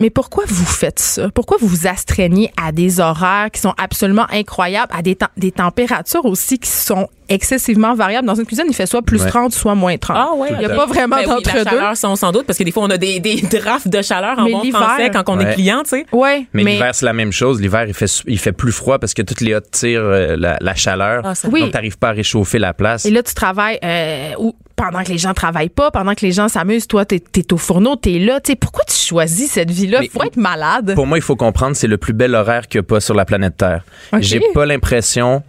[0.00, 1.28] mais pourquoi vous faites ça?
[1.30, 6.24] Pourquoi vous vous astreignez à des horaires qui sont absolument incroyables, à des, des températures
[6.24, 8.26] aussi qui sont excessivement variables?
[8.26, 9.28] Dans une cuisine, il fait soit plus Ouais.
[9.28, 10.16] 30, soit moins 30.
[10.18, 10.48] Ah ouais.
[10.52, 11.64] Il n'y a pas vraiment Ben oui, la d'entre-deux.
[11.70, 14.38] chaleur sont sans doute parce que des fois on a des, des drafts de chaleur
[14.38, 16.06] en Mais bon français quand on est client, tu sais.
[16.12, 17.60] ouais, Mais, mais, l'hiver, c'est la même chose.
[17.60, 20.56] L'hiver, il fait, il fait plus froid parce que toutes les hottes tirent euh, la,
[20.60, 21.22] la chaleur.
[21.24, 21.60] Ah, Oui.
[21.60, 23.04] Donc, t'arrives pas à réchauffer la place.
[23.06, 26.30] Et là, tu travailles euh, ou pendant que les gens travaillent pas, pendant que les
[26.32, 28.40] gens s'amusent, toi, t'es es au fourneau, t'es là.
[28.40, 30.00] Tu sais, pourquoi tu choisis cette vie-là?
[30.02, 30.94] Mais- Faut être malade.
[30.94, 33.14] Pour moi, il faut comprendre, c'est le plus bel horaire qu'il n'y a pas sur
[33.14, 33.82] la planète Terre.
[34.12, 34.20] Ok.
[34.22, 35.42] J'ai pas l'impression,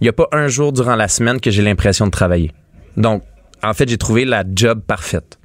[0.00, 2.52] il n'y a pas un jour durant la semaine que j'ai l'impression de travailler.
[2.96, 3.22] Donc,
[3.62, 5.38] en fait, j'ai trouvé la job parfaite.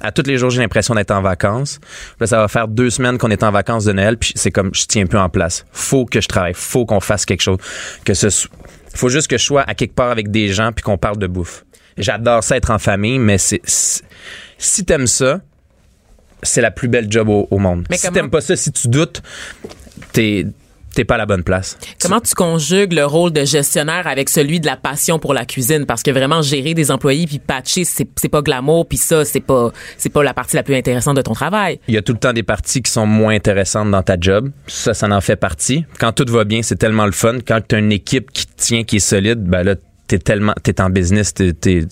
[0.00, 1.80] À tous les jours, j'ai l'impression d'être en vacances.
[2.20, 4.72] Là, ça va faire deux semaines qu'on est en vacances de Noël, puis c'est comme
[4.72, 5.66] je tiens plus en place.
[5.72, 7.58] Faut que je travaille, faut qu'on fasse quelque chose.
[8.04, 8.28] Que ce
[8.94, 11.26] faut juste que je sois à quelque part avec des gens puis qu'on parle de
[11.26, 11.64] bouffe.
[11.96, 13.60] J'adore ça être en famille, mais c'est
[14.56, 15.40] si t'aimes ça,
[16.42, 17.86] c'est la plus belle job au, au monde.
[17.90, 19.22] Mais si t'aimes pas ça, si tu doutes,
[20.12, 20.46] t'es
[20.94, 21.78] t'es pas à la bonne place.
[22.00, 25.86] Comment tu conjugues le rôle de gestionnaire avec celui de la passion pour la cuisine?
[25.86, 29.40] Parce que vraiment gérer des employés puis patcher c'est c'est pas glamour puis ça c'est
[29.40, 31.80] pas c'est pas la partie la plus intéressante de ton travail.
[31.88, 34.50] Il y a tout le temps des parties qui sont moins intéressantes dans ta job.
[34.66, 35.84] Ça, ça en fait partie.
[35.98, 37.38] Quand tout va bien, c'est tellement le fun.
[37.46, 39.74] Quand tu as une équipe qui tient, qui est solide, ben là,
[40.06, 41.86] t'es tellement, t'es en business, t'es, t'es,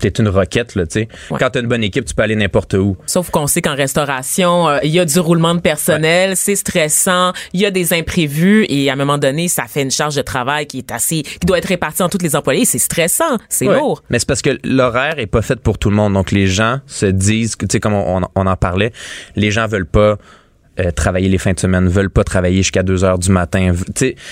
[0.00, 1.08] t'es une roquette, là, tu sais.
[1.30, 1.38] Ouais.
[1.38, 2.96] Quand t'as une bonne équipe, tu peux aller n'importe où.
[3.06, 7.32] Sauf qu'on sait qu'en restauration, euh, il y a du roulement de personnel, c'est stressant,
[7.52, 10.22] il y a des imprévus et à un moment donné, ça fait une charge de
[10.22, 13.68] travail qui est assez qui doit être répartie entre tous les employés, c'est stressant, c'est
[13.68, 13.76] Ouais.
[13.78, 14.02] lourd.
[14.10, 16.14] Mais c'est parce que l'horaire est pas fait pour tout le monde.
[16.14, 18.92] Donc, les gens se disent, tu sais, comme on, on en parlait,
[19.36, 20.16] les gens veulent pas
[20.78, 23.72] euh, travailler les fins de semaine, veulent pas travailler jusqu'à 2 heures du matin.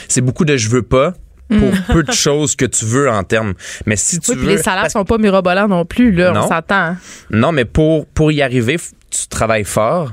[0.09, 1.13] C'est beaucoup de je veux pas
[1.49, 3.55] pour peu de choses que tu veux en termes.
[3.87, 6.33] Mais si tu Oui, puis les salaires sont pas mirobolants non plus, là.
[6.33, 6.43] Non.
[6.45, 6.97] On s'attend.
[7.31, 8.77] Non, mais pour, pour y arriver,
[9.11, 10.13] tu travailles fort.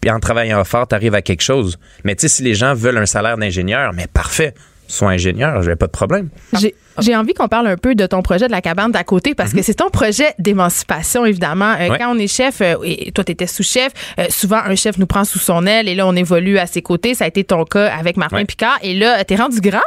[0.00, 1.78] Puis en travaillant fort, tu arrives à quelque chose.
[2.04, 4.54] Mais tu sais, si les gens veulent un salaire d'ingénieur, mais parfait,
[4.88, 6.28] sois ingénieur, j'ai pas de problème.
[6.58, 9.34] J'ai j'ai envie qu'on parle un peu de ton projet de la cabane d'à côté
[9.34, 11.72] parce que c'est ton projet d'émancipation, évidemment.
[11.78, 11.90] Euh, Mhm.
[11.90, 11.98] Ouais.
[11.98, 15.04] Quand on est chef, euh, et toi, tu étais sous-chef, euh, souvent, un chef nous
[15.06, 17.12] prend sous son aile et là, on évolue à ses côtés.
[17.14, 18.44] Ça a été ton cas avec Martin Ouais.
[18.46, 18.78] Picard.
[18.82, 19.80] Et là, t'es rendu grand.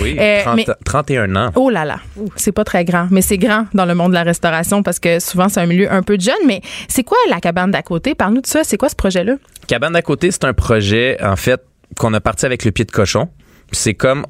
[0.00, 1.50] Oui, Euh, 30 mais- 31 ans.
[1.54, 1.98] Oh là là,
[2.36, 5.20] c'est pas très grand, mais c'est grand dans le monde de la restauration parce que
[5.20, 6.34] souvent, c'est un milieu un peu de jeune.
[6.46, 8.14] Mais c'est quoi la cabane d'à côté?
[8.14, 8.64] Parle-nous de ça.
[8.64, 9.34] C'est quoi ce projet-là?
[9.66, 11.60] Cabane d'à côté, c'est un projet, en fait,
[11.98, 13.28] qu'on a parti avec le pied de cochon.
[13.72, 14.24] C'est comme,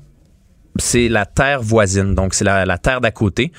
[0.76, 3.52] c'est la terre voisine, donc c'est la, la terre d'à côté.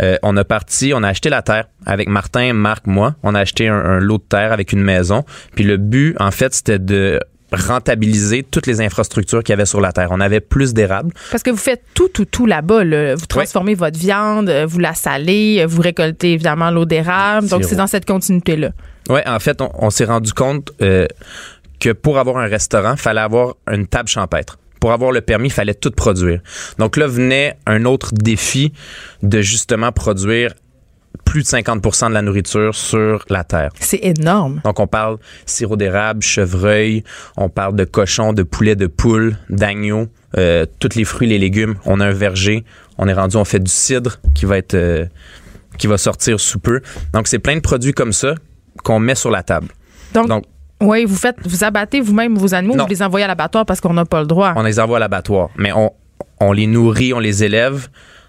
[0.00, 3.14] Euh, on a parti, on a acheté la terre avec Martin, Marc, moi.
[3.22, 5.24] On a acheté un, un lot de terre avec une maison.
[5.54, 7.18] Puis le but, en fait, c'était de
[7.52, 10.08] rentabiliser toutes les infrastructures qu'il y avait sur la terre.
[10.10, 11.12] On avait plus d'érables.
[11.30, 12.84] Parce que vous faites tout, tout, tout là-bas.
[12.84, 13.14] là.
[13.14, 17.48] Vous transformez votre viande, euh, vous la salez, euh, vous récoltez évidemment l'eau d'érable.
[17.48, 18.72] Donc, c'est dans cette continuité-là.
[19.08, 21.06] Ouais, en fait, on, on s'est rendu compte euh,
[21.80, 24.58] que pour avoir un restaurant, fallait avoir une table champêtre.
[24.80, 26.40] Pour avoir le permis, il fallait tout produire.
[26.78, 28.72] Donc là venait un autre défi
[29.22, 30.52] de justement produire
[31.24, 33.70] plus de 50% de la nourriture sur la terre.
[33.80, 34.60] C'est énorme.
[34.64, 37.04] Donc on parle sirop d'érable, chevreuil,
[37.36, 41.76] on parle de cochon, de poulet, de poule, d'agneau, euh, tous les fruits, les légumes.
[41.84, 42.64] On a un verger.
[42.98, 45.06] On est rendu, on fait du cidre qui va être euh,
[45.78, 46.80] qui va sortir sous peu.
[47.12, 48.34] Donc c'est plein de produits comme ça
[48.82, 49.68] qu'on met sur la table.
[50.14, 50.44] Donc, Donc
[50.80, 52.84] oui, vous faites, vous abattez vous-même vos animaux, Non.
[52.84, 54.52] vous les envoyez à l'abattoir parce qu'on n'a pas le droit.
[54.56, 55.48] on les envoie à l'abattoir.
[55.56, 55.92] Mais on,
[56.40, 57.88] on les nourrit, on les élève.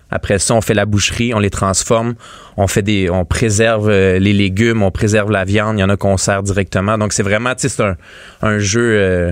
[0.10, 2.16] Après ça, on fait la boucherie, on les transforme,
[2.56, 5.78] on fait des, on préserve euh, les légumes, on préserve la viande.
[5.78, 6.98] Il y en a qu'on sert directement.
[6.98, 7.98] Donc c'est vraiment, c'est un,
[8.42, 9.32] un jeu, euh,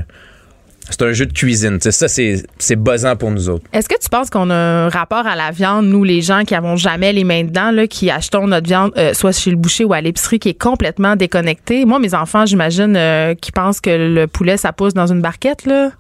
[0.90, 1.80] c'est un jeu de cuisine.
[1.82, 3.66] Ça c'est, c'est buzzant pour nous autres.
[3.74, 6.56] Est-ce que tu penses qu'on a un rapport à la viande, nous, les gens qui
[6.56, 9.84] avons jamais les mains dedans, là, qui achetons notre viande, euh, soit chez le boucher
[9.84, 11.86] ou à l'épicerie, qui est complètement déconnecté?
[11.86, 15.66] Moi, mes enfants, j'imagine, euh, qui pensent que le poulet, ça pousse dans une barquette,
[15.66, 15.92] là.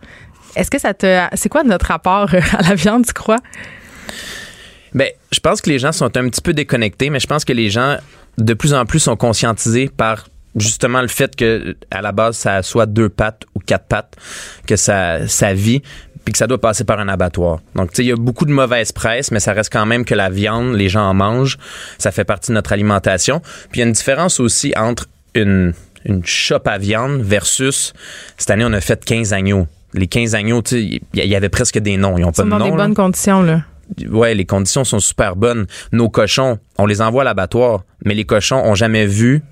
[0.55, 1.27] Est-ce que ça te.
[1.33, 3.39] C'est quoi notre rapport euh, à la viande, tu crois?
[4.93, 7.51] Ben, je pense que les gens sont un petit peu déconnectés, mais je pense que
[7.51, 7.97] les gens
[8.37, 12.63] de plus en plus sont conscientisés par justement le fait que à la base ça
[12.63, 14.15] soit deux pattes ou quatre pattes
[14.67, 15.81] que ça ça vit
[16.23, 17.59] puis que ça doit passer par un abattoir.
[17.75, 20.03] Donc, tu sais, il y a beaucoup de mauvaise presse, mais ça reste quand même
[20.05, 21.59] que la viande, les gens en mangent,
[21.99, 23.41] ça fait partie de notre alimentation.
[23.69, 27.93] Puis il y a une différence aussi entre une, une shop à viande versus,
[28.37, 29.67] cette année, on a fait 15 agneaux.
[29.93, 32.17] Les 15 agneaux, tu sais, il y avait presque des noms.
[32.17, 32.65] Ils ont Ils pas sont de dans nom.
[32.65, 32.77] des là.
[32.77, 33.61] bonnes conditions, là.
[34.09, 35.67] Ouais, les conditions sont super bonnes.
[35.91, 39.43] Nos cochons, on les envoie à l'abattoir, mais les cochons ont jamais vu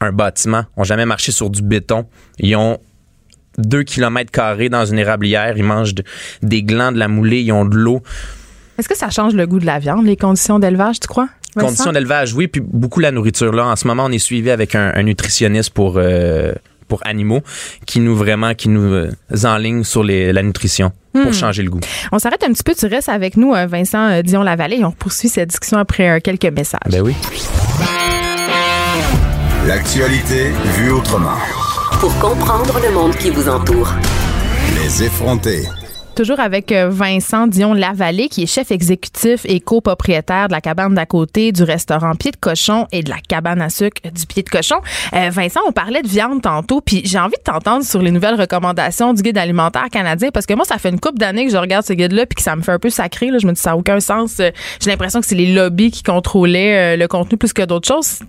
[0.00, 2.06] un bâtiment, ont jamais marché sur du béton.
[2.38, 2.78] Ils ont
[3.58, 6.04] deux kilomètres carrés dans une érablière, ils mangent de-
[6.42, 8.00] des glands, de la moulée, ils ont de l'eau.
[8.78, 11.28] Est-ce que ça change le goût de la viande, les conditions d'élevage, tu crois?
[11.58, 13.52] Conditions d'élevage, oui, puis beaucoup la nourriture.
[13.52, 16.52] Là, en ce moment, on est suivi avec un, un nutritionniste pour euh,
[16.86, 17.40] pour animaux
[17.84, 19.10] qui nous vraiment qui nous euh,
[19.44, 21.80] enligne sur les, la nutrition pour changer le goût.
[22.12, 22.74] On s'arrête un petit peu.
[22.76, 26.44] Tu restes avec nous, euh, Vincent euh, Dion-Lavallée, et on poursuit cette discussion après quelques
[26.46, 26.78] messages.
[26.88, 27.14] Ben oui.
[29.68, 31.36] L'actualité vue autrement.
[32.00, 33.92] Pour comprendre le monde qui vous entoure.
[34.74, 35.64] Les effrontés.
[36.16, 41.04] Toujours avec euh, Vincent Dion-Lavallée, qui est chef exécutif et copropriétaire de la cabane d'à
[41.04, 44.48] côté, du restaurant Pied de Cochon et de la cabane à sucre du Pied de
[44.48, 44.76] Cochon.
[45.12, 48.40] Euh, Vincent, on parlait de viande tantôt, puis j'ai envie de t'entendre sur les nouvelles
[48.40, 51.58] recommandations du guide alimentaire canadien, parce que moi, ça fait une couple d'années que je
[51.58, 53.30] regarde ce guide-là, puis que ça me fait un peu sacré.
[53.30, 53.36] Là.
[53.36, 54.40] Je me dis, ça n'a aucun sens.
[54.40, 54.50] Euh,
[54.80, 58.20] J'ai l'impression que c'est les lobbies qui contrôlaient le contenu plus que d'autres choses.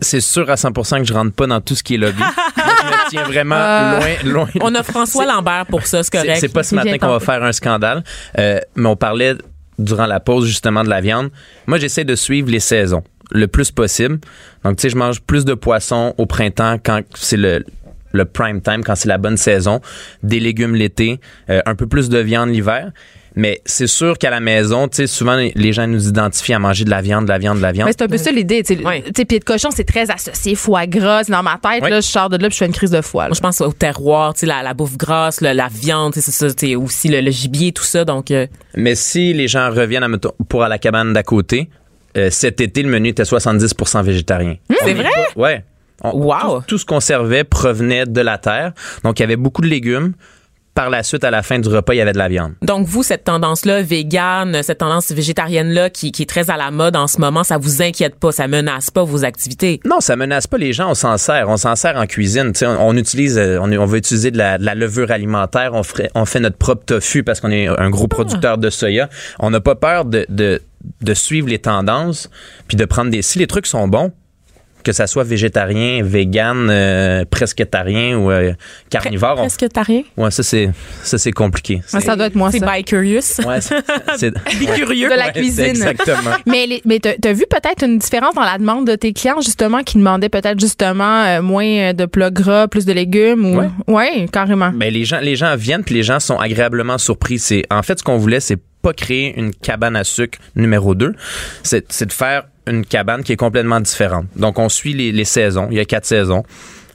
[0.00, 2.22] C'est sûr à 100% que je rentre pas dans tout ce qui est lobby.
[2.56, 4.48] Je me tiens vraiment Euh, loin, loin.
[4.60, 6.38] On a François Lambert pour ça, c'est correct.
[6.40, 8.02] C'est pas ce matin qu'on va faire un scandale,
[8.38, 9.34] Euh, mais on parlait
[9.78, 11.30] durant la pause justement de la viande.
[11.66, 14.18] Moi, j'essaie de suivre les saisons le plus possible.
[14.64, 17.64] Donc, tu sais, je mange plus de poissons au printemps quand c'est le
[18.14, 19.80] le prime time, quand c'est la bonne saison,
[20.22, 22.90] des légumes l'été, euh, un peu plus de viande l'hiver.
[23.34, 26.84] Mais c'est sûr qu'à la maison, tu sais, souvent les gens nous identifient à manger
[26.84, 27.86] de la viande, de la viande, de la viande.
[27.86, 28.62] Mais c'est un peu ça l'idée.
[28.62, 28.76] Tu
[29.16, 31.24] sais, pied de cochon, c'est très associé foie gras.
[31.24, 33.00] C'est dans ma tête, là, je sors de là puis je fais une crise de
[33.00, 33.24] foie.
[33.24, 33.28] là.
[33.30, 36.52] Moi, je pense au terroir, tu sais, la, la bouffe grasse, la viande, c'est ça,
[36.52, 38.04] tu sais, aussi le, le gibier, tout ça.
[38.04, 40.08] Donc, euh, Mais si les gens reviennent à,
[40.48, 41.70] pour à la cabane d'à côté,
[42.18, 44.56] euh, cet été, le menu était 70% végétarien.
[44.68, 45.08] On c'est est vrai?
[45.34, 45.64] pas- Ouais.
[46.04, 46.60] On- Wow.
[46.60, 48.72] Tout, tout ce qu'on servait provenait de la terre.
[49.04, 50.12] Donc, il y avait beaucoup de légumes.
[50.74, 52.52] Par la suite, à la fin du repas, il y avait de la viande.
[52.62, 56.96] donc vous, cette tendance-là, végane, cette tendance végétarienne-là, qui, qui est très à la mode
[56.96, 59.80] en ce moment, ça vous inquiète pas, ça menace pas vos activités?
[59.84, 60.90] Non, ça menace pas les gens.
[60.90, 61.48] On s'en sert.
[61.50, 62.52] On s'en sert en cuisine.
[62.52, 65.10] Tu sais, on, on utilise, euh, on, on va utiliser de la, de la levure
[65.10, 65.72] alimentaire.
[65.74, 69.10] On, ferait- on fait notre propre tofu parce qu'on est un gros producteur de soya.
[69.40, 70.62] On n'a pas peur de, de,
[71.02, 72.30] de suivre les tendances
[72.66, 73.20] puis de prendre des.
[73.20, 74.12] Si les trucs sont bons,
[74.82, 78.52] que ça soit végétarien, vegan, euh, presquetarien ou euh,
[78.90, 80.02] carnivore, on- Presque t'as rien.
[80.16, 80.70] ouais, ça c'est
[81.02, 81.80] ça c'est compliqué.
[81.92, 82.72] Ouais, ça doit être moi, C'est ça.
[82.74, 83.40] by curious.
[83.46, 83.76] Ouais, c'est
[84.16, 84.32] c'est-
[84.74, 85.08] curieux.
[85.08, 85.64] De la ouais, cuisine.
[85.66, 86.30] Exactement.
[86.46, 89.40] Mais, les- mais t'as as vu peut-être une différence dans la demande de tes clients,
[89.40, 93.58] justement, qui demandaient peut-être justement euh, moins euh, de plats gras, plus de légumes ou.
[93.58, 93.68] Ouais.
[93.86, 94.70] Ouais, carrément.
[94.74, 97.38] Ben, les gens, les gens viennent puis les gens sont agréablement surpris.
[97.38, 101.14] C'est en fait ce qu'on voulait, c'est pas créer une cabane à sucre numéro 2,
[101.62, 104.26] c'est c'est de faire une cabane qui est complètement différente.
[104.36, 105.68] Donc on suit les, les saisons.
[105.70, 106.44] Il y a quatre saisons.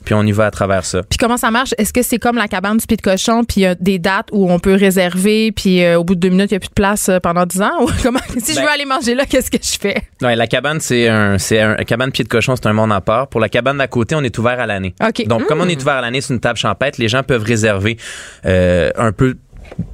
[0.05, 1.03] Puis on y va à travers ça.
[1.03, 1.73] Puis comment ça marche?
[1.77, 3.99] Est-ce que c'est comme la cabane du pied de cochon, puis il y a des
[3.99, 6.59] dates où on peut réserver, puis euh, au bout de deux minutes, il n'y a
[6.61, 7.73] plus de place euh, pendant dix ans?
[7.81, 8.21] Ou comment?
[8.37, 10.01] Si je Ben- veux aller manger là, qu'est-ce que je fais?
[10.21, 13.01] Ouais, la cabane, c'est un, c'est un, cabane pied de cochon, c'est un monde à
[13.01, 13.27] part.
[13.27, 14.95] Pour la cabane d'à côté, on est ouvert à l'année.
[15.05, 15.27] OK.
[15.27, 17.97] Donc, comme on est ouvert à l'année, c'est une table champêtre, les gens peuvent réserver
[18.45, 19.35] euh, un peu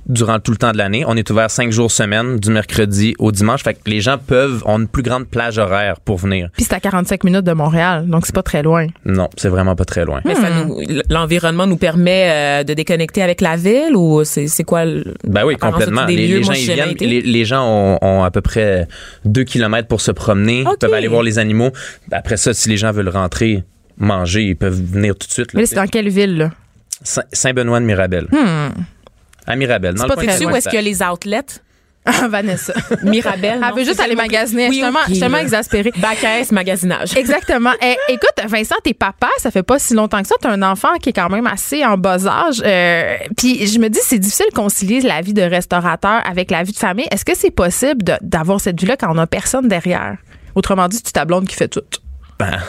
[0.07, 1.03] durant tout le temps de l'année.
[1.07, 3.63] On est ouvert cinq jours semaine, du mercredi au dimanche.
[3.63, 6.49] Fait que les gens peuvent, ont une plus grande plage horaire pour venir.
[6.53, 8.87] Puis c'est à 45 minutes de Montréal, donc c'est pas très loin.
[9.05, 10.21] Non, c'est vraiment pas très loin.
[10.25, 14.63] Mais ça nous, l'environnement nous permet euh, de déconnecter avec la ville ou c'est c'est
[14.63, 16.05] quoi le, Ben oui, complètement.
[16.05, 16.37] Les, lieux?
[16.37, 16.95] les gens, ils viennent.
[16.99, 18.87] Les, les gens ont, ont à peu près
[19.25, 20.63] deux kilomètres pour se promener.
[20.65, 20.73] Ok.
[20.73, 21.71] Ils peuvent aller voir les animaux.
[22.11, 23.63] Après ça, si les gens veulent rentrer,
[23.97, 25.53] manger, ils peuvent venir tout de suite.
[25.53, 26.51] là, Mais c'est dans quelle ville, là?
[27.03, 28.27] Saint- Saint-Benoît de Mirabel.
[29.47, 29.93] À Mirabel.
[29.95, 31.41] Dans C'est le pas Tu où est-ce qu'il y a les outlets?
[32.05, 32.73] Ah, Vanessa.
[33.03, 33.61] Mirabel.
[33.65, 34.67] Elle veut juste aller magasiner.
[34.67, 35.93] Je suis tellement- je suis tellement exaspérée.
[35.99, 37.13] Bac à S, magasinage.
[37.17, 37.71] Exactement.
[37.81, 40.35] Eh, écoute, Vincent, t'es papa, ça fait pas si longtemps que ça.
[40.41, 42.61] T'as un enfant qui est quand même assez en bas âge.
[42.65, 46.63] Euh, Puis je me dis, c'est difficile de concilier la vie de restaurateur avec la
[46.63, 47.07] vie de famille.
[47.09, 50.17] Est-ce que c'est possible d'avoir cette vie-là quand on a personne derrière?
[50.55, 51.83] Autrement dit, c'est ta blonde qui fait tout.
[52.37, 52.59] Ben,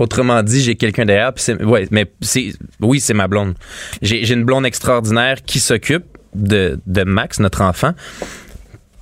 [0.00, 1.32] autrement dit, j'ai quelqu'un derrière.
[1.32, 3.54] puis c'est- ouais, mais c'est, oui, c'est ma blonde.
[4.02, 7.92] J'ai, une blonde extraordinaire qui s'occupe de, de Max, notre enfant.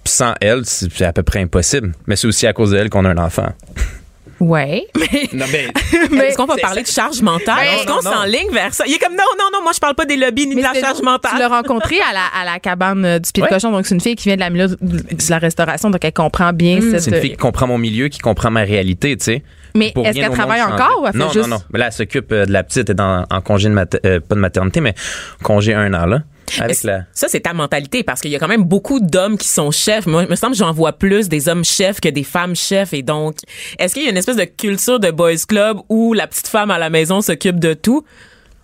[0.04, 1.92] Sans elle, c'est à peu près impossible.
[2.06, 3.48] Mais c'est aussi à cause d'elle qu'on a un enfant.
[4.40, 4.86] Ouais.
[5.34, 5.70] Non, ben,
[6.22, 7.56] Est-ce qu'on va parler de charge mentale?
[7.58, 8.84] Ben, Est-ce qu'on s'enligne vers ça?
[8.86, 10.72] Il est comme non, non, non, moi je parle pas des lobbies ni de la
[10.74, 11.32] charge Tu mentale.
[11.38, 13.52] l'as rencontré à la, à la cabane euh, du pied de Ouais.
[13.52, 13.70] cochon.
[13.72, 15.90] Donc, c'est une fille qui vient de la milieu de la restauration.
[15.90, 17.00] Donc, elle comprend bien cette.
[17.00, 19.42] c'est une fille qui comprend mon milieu, qui comprend ma réalité, tu sais.
[19.74, 21.48] Mais est-ce qu'elle travaille encore ou elle fait non, juste.
[21.48, 23.74] Non, non, Mais là, elle s'occupe euh, de la petite, elle est en congé de
[23.74, 24.94] mater- euh, pas de maternité, mais
[25.42, 26.22] congé un an, là.
[26.60, 27.02] Avec la...
[27.12, 30.06] Ça, c'est ta mentalité parce qu'il y a quand même beaucoup d'hommes qui sont chefs.
[30.06, 32.94] Moi, il me semble que j'en vois plus des hommes chefs que des femmes chefs.
[32.94, 33.36] Et donc,
[33.78, 36.70] est-ce qu'il y a une espèce de culture de boys club où la petite femme
[36.70, 38.02] à la maison s'occupe de tout?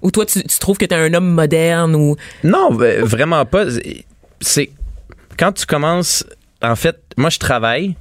[0.01, 2.17] Ou toi, tu, tu trouves que t'es un homme moderne ou...
[2.43, 3.65] Non, vraiment pas.
[4.41, 4.71] C'est
[5.39, 6.25] quand tu commences.
[6.63, 7.97] En fait, moi, je travaille.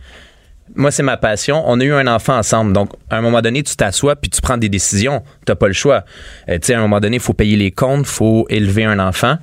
[0.76, 1.64] Moi, c'est ma passion.
[1.68, 2.74] On a eu un enfant ensemble.
[2.74, 5.22] Donc, à un moment donné, tu t'assois puis tu prends des décisions.
[5.46, 6.04] T'as pas le choix.
[6.50, 9.00] Euh, tu sais, à un moment donné, il faut payer les comptes, faut élever un
[9.00, 9.38] enfant.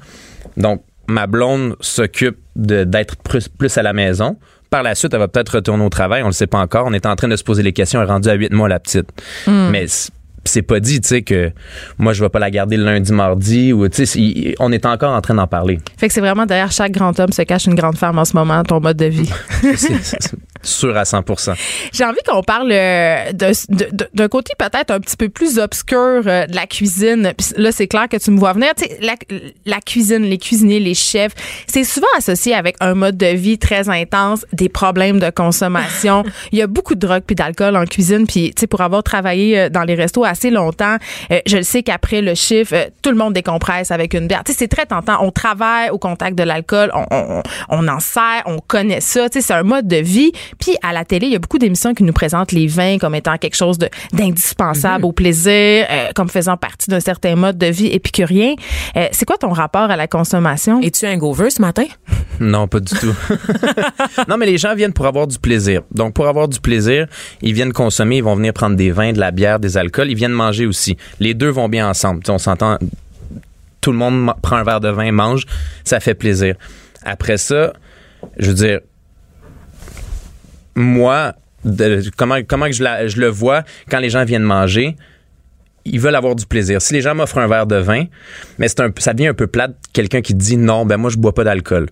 [0.57, 4.37] Donc, ma blonde s'occupe d'être plus, plus à la maison.
[4.71, 6.23] Par la suite, elle va peut-être retourner au travail.
[6.23, 6.87] On le sait pas encore.
[6.87, 8.01] On est en train de se poser les questions.
[8.01, 9.09] Elle est rendue à 8 mois, la petite.
[9.71, 10.11] Mais c-
[10.45, 11.51] c'est pas dit, tu sais, que
[11.99, 13.73] moi, je vais pas la garder le lundi, mardi.
[13.73, 15.81] Ou, tu sais, on est encore en train d'en parler.
[15.99, 18.35] Fait que c'est vraiment derrière chaque grand homme se cache une grande femme en ce
[18.37, 19.31] moment, ton mode de vie.
[20.63, 21.25] Sûr à 100
[21.93, 26.55] J'ai envie qu'on parle euh, d'un côté peut-être un petit peu plus obscur euh, de
[26.55, 27.33] la cuisine.
[27.37, 28.73] Puis là, c'est clair que tu me vois venir.
[28.77, 29.15] Tu sais, la,
[29.65, 31.33] la cuisine, les cuisiniers, les chefs,
[31.67, 36.25] c'est souvent associé avec un mode de vie très intense, des problèmes de consommation.
[36.53, 38.27] Il y a beaucoup de drogue puis d'alcool en cuisine.
[38.27, 40.97] Puis, tu sais, pour avoir travaillé euh, dans les restos assez longtemps,
[41.31, 44.45] euh, je le sais qu'après le chiffre, tout le monde décompresse avec une bière.
[44.45, 45.25] Tu sais, c'est très tentant.
[45.25, 49.31] On travaille au contact de l'alcool, on, on, on en sert, on connaît ça.
[49.31, 50.33] Tu sais, c'est un mode de vie.
[50.59, 53.15] Puis à la télé, il y a beaucoup d'émissions qui nous présentent les vins comme
[53.15, 53.79] étant quelque chose
[54.13, 58.55] d'indispensable au plaisir, euh, comme faisant partie d'un certain mode de vie épicurien.
[58.97, 60.81] Euh, c'est quoi ton rapport à la consommation?
[60.81, 61.85] Es-tu un gover ce matin?
[62.41, 63.15] Non, pas du tout.
[64.29, 65.83] non, mais les gens viennent pour avoir du plaisir.
[65.93, 67.07] Donc, pour avoir du plaisir,
[67.43, 70.17] ils viennent consommer, ils vont venir prendre des vins, de la bière, des alcools, ils
[70.17, 70.97] viennent manger aussi.
[71.19, 72.23] Les deux vont bien ensemble.
[72.31, 72.79] On s'entend,
[73.83, 75.45] tout le monde prend un verre de vin, mange,
[75.85, 76.55] ça fait plaisir.
[77.05, 77.75] Après ça,
[78.39, 78.81] je veux dire,
[80.81, 81.35] moi,
[82.17, 82.37] comment,
[82.71, 84.97] je, le vois quand les gens viennent manger,
[85.85, 86.83] ils veulent avoir du plaisir.
[86.83, 88.05] Si les gens m'offrent un verre de vin,
[88.59, 91.35] mais un, ça devient un peu plate, quelqu'un qui dit non, ben moi je bois
[91.35, 91.89] pas d'alcool.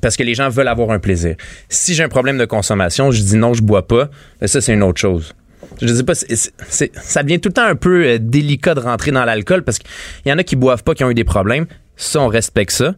[0.00, 1.34] Parce que les gens veulent avoir un plaisir.
[1.68, 4.08] Si j'ai un problème de consommation, je dis non, je bois pas,
[4.40, 5.34] ben ça c'est une autre chose.
[5.82, 9.24] Je sais pas, ça devient tout le temps un peu euh, délicat de rentrer dans
[9.24, 9.90] l'alcool parce qu'il
[10.26, 11.66] y en a qui boivent pas, qui ont eu des problèmes.
[12.00, 12.94] Ça, on respecte ça.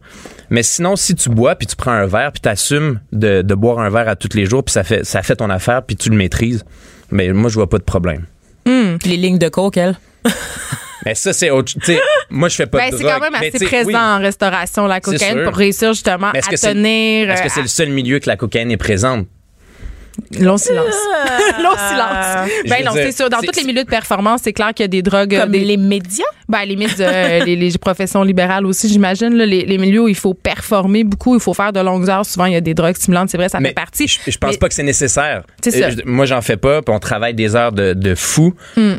[0.49, 3.55] Mais sinon, si tu bois, puis tu prends un verre, puis tu assumes de, de
[3.55, 5.95] boire un verre à tous les jours, puis ça fait, ça fait ton affaire, puis
[5.95, 6.63] tu le maîtrises,
[7.11, 8.25] mais moi, je vois pas de problème.
[8.63, 9.97] Puis les lignes de coke, elle?
[11.05, 11.73] Mais ça, c'est autre.
[12.29, 13.95] Moi, je fais pas Ben, de c'est quand même assez présent oui.
[13.95, 17.29] en restauration, la cocaïne, pour réussir justement à tenir.
[17.29, 19.27] Est-ce que c'est euh, le seul milieu que la cocaïne est présente?
[20.39, 20.95] Long silence.
[21.63, 22.49] Long silence.
[22.67, 23.29] Ben non, c'est sûr.
[23.29, 25.37] Dans tous les milieux de performance, c'est clair qu'il y a des drogues.
[25.39, 26.25] Comme des, les médias?
[26.47, 26.59] Ben,
[26.99, 29.33] euh, les, les professions libérales aussi, j'imagine.
[29.35, 32.25] là, Les, les milieux où il faut performer beaucoup, il faut faire de longues heures.
[32.25, 33.29] Souvent, il y a des drogues stimulantes.
[33.29, 34.07] C'est vrai, ça Mais fait partie.
[34.07, 35.43] Je, je pense Mais- pas que c'est nécessaire.
[35.63, 35.85] C'est ça.
[35.87, 38.53] Euh, moi, j'en fais pas, puis on travaille des heures de, de fou.
[38.77, 38.93] Hmm.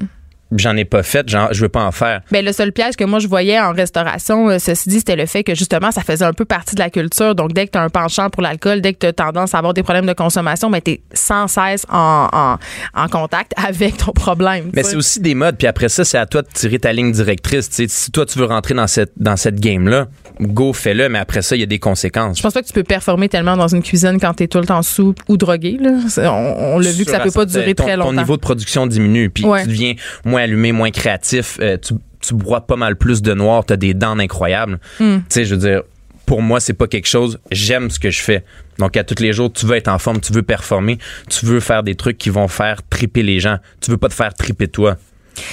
[0.57, 2.21] J'en ai pas fait, je veux pas en faire.
[2.31, 5.27] Ben, le seul piège que moi je voyais en restauration, euh, ceci dit, c'était le
[5.27, 7.35] fait que justement, ça faisait un peu partie de la culture.
[7.35, 9.59] Donc, dès que tu as un penchant pour l'alcool, dès que tu as tendance à
[9.59, 12.57] avoir des problèmes de consommation, ben, tu es sans cesse en, en,
[12.95, 14.71] en contact avec ton problème.
[14.75, 17.13] Mais c'est aussi des modes, puis après ça, c'est à toi de tirer ta ligne
[17.13, 17.69] directrice.
[17.71, 20.07] Si toi, tu veux rentrer dans cette, dans cette game-là,
[20.41, 22.39] go, fais-le, mais après ça, il y a des conséquences.
[22.39, 24.59] Je pense pas que tu peux performer tellement dans une cuisine quand tu es tout
[24.59, 25.79] le temps sous ou drogué.
[25.81, 25.91] Là.
[26.31, 28.11] On, on l'a vu que ça peut pas durer ton, très longtemps.
[28.11, 29.63] Ton niveau de production diminue, puis Ouais.
[29.63, 31.59] tu deviens moins allumé, moins créatif.
[31.61, 34.79] euh, tu, tu bois pas mal plus de noir, tu as des dents incroyables.
[34.99, 35.19] Hmm.
[35.19, 35.83] Tu sais, je veux dire,
[36.27, 37.39] pour moi, c'est pas quelque chose.
[37.51, 38.45] J'aime ce que je fais.
[38.79, 41.61] Donc, à tous les jours, tu veux être en forme, tu veux performer, tu veux
[41.61, 43.59] faire des trucs qui vont faire triper les gens.
[43.81, 44.97] Tu veux pas te faire triper toi.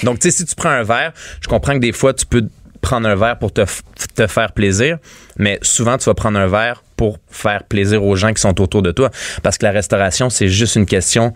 [0.02, 2.48] Donc, tu sais, si tu prends un verre, je comprends que des fois, tu peux
[2.80, 3.62] prendre un verre pour te,
[4.14, 4.98] te faire plaisir,
[5.38, 8.82] mais souvent, tu vas prendre un verre pour faire plaisir aux gens qui sont autour
[8.82, 9.10] de toi.
[9.42, 11.32] Parce que la restauration, c'est juste une question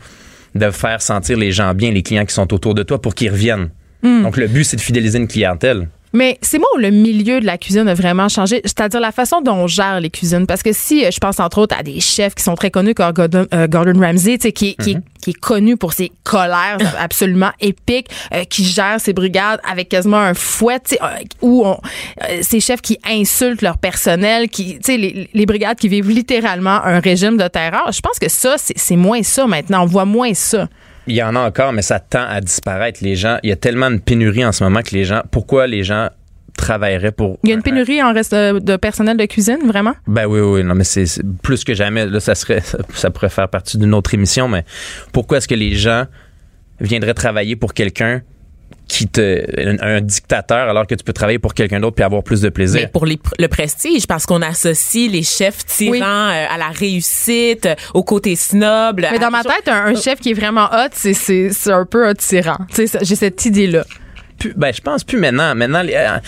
[0.56, 3.30] de faire sentir les gens bien, les clients qui sont autour de toi pour qu'ils
[3.30, 3.70] reviennent.
[4.02, 5.88] Donc, le but, c'est de fidéliser une clientèle.
[6.12, 9.40] Mais c'est moi où le milieu de la cuisine a vraiment changé, c'est-à-dire la façon
[9.42, 10.46] dont on gère les cuisines.
[10.46, 12.94] Parce que si euh, je pense entre autres à des chefs qui sont très connus
[12.94, 15.92] comme Gordon, euh, Gordon Ramsay, tu sais, qui, est- qui, est- qui est connu pour
[15.92, 20.98] ses colères absolument épiques, euh, qui gère ses brigades avec quasiment un fouet, tu sais,
[21.02, 21.06] euh,
[21.42, 21.78] où on,
[22.42, 26.80] ces chefs qui insultent leur personnel, qui, tu sais, les, les brigades qui vivent littéralement
[26.84, 27.90] un régime de terreur.
[27.92, 29.82] Je pense que ça, c'est moins ça maintenant.
[29.82, 30.68] On voit moins ça.
[31.06, 33.00] Il y en a encore, mais ça tend à disparaître.
[33.02, 35.66] Les gens, il y a tellement de pénurie en ce moment que les gens, pourquoi
[35.66, 36.08] les gens
[36.56, 37.38] travailleraient pour.
[37.44, 39.94] Il y a une pénurie en reste de, de personnel de cuisine, vraiment?
[40.06, 41.06] Ben oui, oui, non, mais c'est
[41.42, 42.06] plus que jamais.
[42.06, 42.62] Là, ça serait,
[42.94, 44.64] ça pourrait faire partie d'une autre émission, mais
[45.12, 46.06] pourquoi est-ce que les gens
[46.80, 48.22] viendraient travailler pour quelqu'un
[48.88, 49.44] qui te,
[49.82, 52.48] un, un dictateur, alors que tu peux travailler pour quelqu'un d'autre puis avoir plus de
[52.48, 52.80] plaisir?
[52.82, 56.00] Mais pour les- le prestige, parce qu'on associe les chefs tyrans Oui.
[56.00, 59.00] euh, à la réussite, au côté snob.
[59.10, 61.84] Mais dans ma tête, un, un chef qui est vraiment hot, c'est- c'est c'est un
[61.84, 62.58] peu un tyran.
[62.68, 63.84] Tu sais, ça- J'ai cette idée-là.
[64.38, 65.54] Plus- ben, je pense plus maintenant.
[65.54, 66.18] Maintenant, les- euh,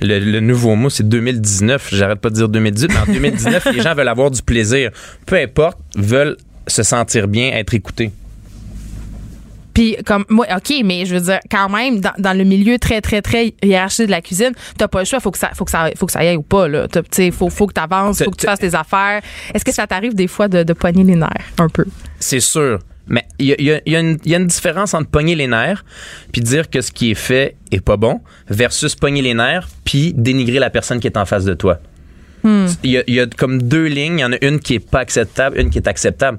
[0.00, 1.88] le, le nouveau mot, c'est 2019.
[1.92, 4.90] J'arrête pas de dire 2018, mais en 2019, les gens veulent avoir du plaisir.
[5.26, 8.10] Peu importe, veulent se sentir bien, être écoutés.
[9.78, 13.00] Puis comme moi, ok, mais je veux dire quand même dans, dans le milieu très
[13.00, 15.70] très très hiérarchique de la cuisine, t'as pas le choix, faut que ça, faut que
[15.70, 16.88] ça, faut que ça y aille ou pas là.
[16.88, 19.22] Tu faut, faut que t'avances, faut que tu fasses tes affaires.
[19.54, 21.84] Est-ce que ça t'arrive des fois de, de poigner les nerfs un peu?
[22.18, 22.80] C'est sûr.
[23.06, 25.84] Mais il y y a une différence entre pogner les nerfs
[26.32, 30.12] puis dire que ce qui est fait est pas bon versus pogner les nerfs puis
[30.12, 31.78] dénigrer la personne qui est en face de toi.
[32.44, 34.18] Il y, a, il y a comme deux lignes.
[34.18, 36.38] Il y en a une qui est pas acceptable, une qui est acceptable.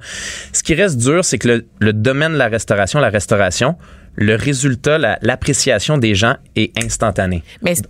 [0.54, 3.76] Ce qui reste dur, c'est que le, le domaine de la restauration, la restauration,
[4.16, 7.44] le résultat, la- l'appréciation des gens est instantané.
[7.62, 7.84] Mais c'est-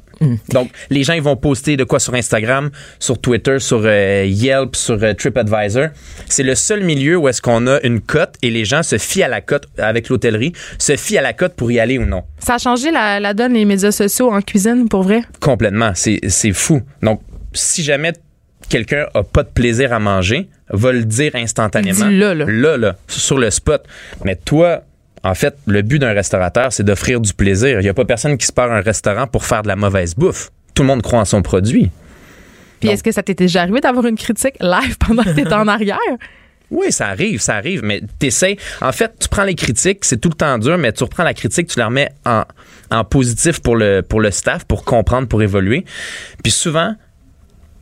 [0.54, 4.76] Donc, les gens, ils vont poster de quoi sur Instagram, sur Twitter, sur euh, Yelp,
[4.76, 5.88] sur euh, TripAdvisor.
[6.28, 9.24] C'est le seul milieu où est-ce qu'on a une cote et les gens se fient
[9.24, 12.24] à la cote avec l'hôtellerie, se fient à la cote pour y aller ou non.
[12.40, 15.22] Ça a changé la, la donne les médias sociaux en cuisine pour vrai?
[15.40, 15.92] Complètement.
[15.96, 16.82] C'est c'est fou.
[17.02, 17.22] Donc,
[17.54, 18.14] si jamais
[18.70, 22.08] quelqu'un a pas de plaisir à manger, va le dire instantanément.
[22.08, 22.46] Dis-le, là.
[22.48, 23.86] Là, là, sur le spot.
[24.24, 24.84] Mais toi,
[25.24, 27.80] en fait, le but d'un restaurateur, c'est d'offrir du plaisir.
[27.80, 30.16] Il n'y a pas personne qui se part un restaurant pour faire de la mauvaise
[30.16, 30.50] bouffe.
[30.74, 31.90] Tout le monde croit en son produit.
[32.80, 35.68] Puis est-ce que ça t'est déjà arrivé d'avoir une critique live pendant que t'étais en
[35.68, 35.98] arrière?
[36.72, 38.58] Oui, ça arrive, ça arrive, mais t'essaies.
[38.80, 41.34] En fait, tu prends les critiques, c'est tout le temps dur, mais tu reprends la
[41.34, 42.44] critique, tu la remets en,
[42.92, 45.84] en positif pour le, pour le staff, pour comprendre, pour évoluer.
[46.44, 46.96] Puis souvent,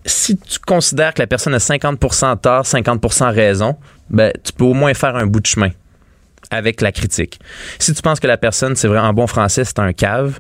[0.08, 3.76] si tu considères que la personne a 50% tort, 50% raison,
[4.10, 5.70] ben, tu peux au moins faire un bout de chemin
[6.49, 7.39] avec la critique.
[7.78, 10.39] Si tu penses que la personne, c'est vrai, en bon français, c'est un cave,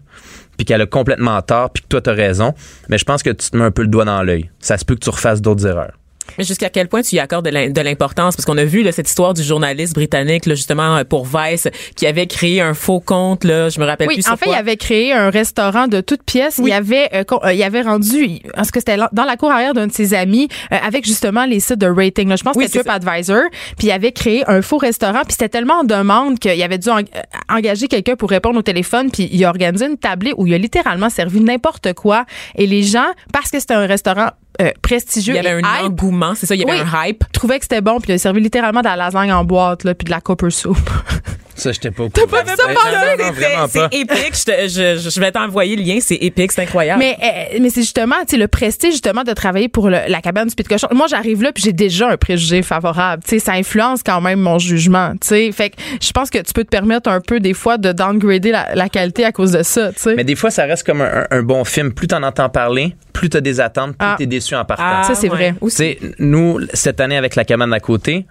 [0.55, 2.53] puis qu'elle a complètement tort, puis que toi, tu raison,
[2.89, 4.49] mais je pense que tu te mets un peu le doigt dans l'œil.
[4.59, 5.93] Ça se peut que tu refasses d'autres erreurs.
[6.37, 8.35] Mais jusqu'à quel point tu y accordes de l'im- de l'importance?
[8.35, 11.67] Parce qu'on a vu là, cette histoire du journaliste britannique, là, justement, euh, pour Vice,
[11.95, 14.45] qui avait créé un faux compte, là, je me rappelle Oui, plus en sur fait,
[14.45, 14.55] quoi.
[14.55, 16.59] il avait créé un restaurant de toutes pièces.
[16.63, 19.87] Il avait, euh, euh, il avait rendu, parce que c'était dans la cour arrière d'un
[19.87, 22.27] de ses amis, euh, avec justement les sites de rating.
[22.29, 22.35] là.
[22.35, 22.79] Je pense que c'était.
[22.83, 23.41] TripAdvisor.
[23.77, 25.21] Puis il avait créé un faux restaurant.
[25.23, 27.01] Puis c'était tellement en demande qu'il avait dû en-
[27.49, 29.09] engager quelqu'un pour répondre au téléphone.
[29.11, 32.25] Puis il a organisé une tablée où il a littéralement servi n'importe quoi.
[32.55, 34.29] Et les gens, parce que c'était un restaurant
[34.61, 36.87] euh, prestigieux, Il y avait un hype, engouement, c'est ça, il y avait Oui.
[36.93, 37.23] un hype.
[37.31, 37.99] trouvaient que c'était bon.
[37.99, 40.49] Puis il a servi littéralement de la lasagne en boîte, là, puis de la copper
[40.49, 40.77] soup.
[41.57, 42.27] Ça, j'étais pas au courant.
[42.27, 42.73] pas vu ça Ben,
[43.17, 43.89] C'est- vraiment pas.
[43.91, 44.33] C'est épique.
[44.33, 45.97] Je, te- je, je- vais t'envoyer le lien.
[45.99, 46.51] C'est épique.
[46.51, 46.99] C'est incroyable.
[46.99, 50.21] Mais, euh, mais c'est justement, tu sais, le prestige, justement, de travailler pour le- la
[50.21, 50.87] cabane du Pit Cochon.
[50.93, 53.23] Moi, j'arrive là, puis j'ai déjà un préjugé favorable.
[53.23, 55.51] Tu sais, ça influence quand même mon jugement, tu sais.
[55.51, 58.51] Fait que je pense que tu peux te permettre un peu, des fois, de downgrader
[58.51, 60.15] la, la qualité à cause de ça, tu sais.
[60.15, 61.93] Mais des fois, ça reste comme un, un- un bon film.
[61.93, 64.15] Plus t'en entends parler, plus t'as des attentes, plus Ah.
[64.17, 64.83] t'es déçu en partant.
[64.85, 65.55] Ah, ça, c'est vrai.
[65.61, 68.25] Tu sais, nous, cette année, avec la cabane à côté,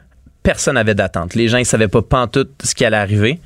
[0.46, 1.34] personne n'avait d'attente.
[1.34, 3.40] Les gens, ils savaient pas pantoute ce qui allait arriver.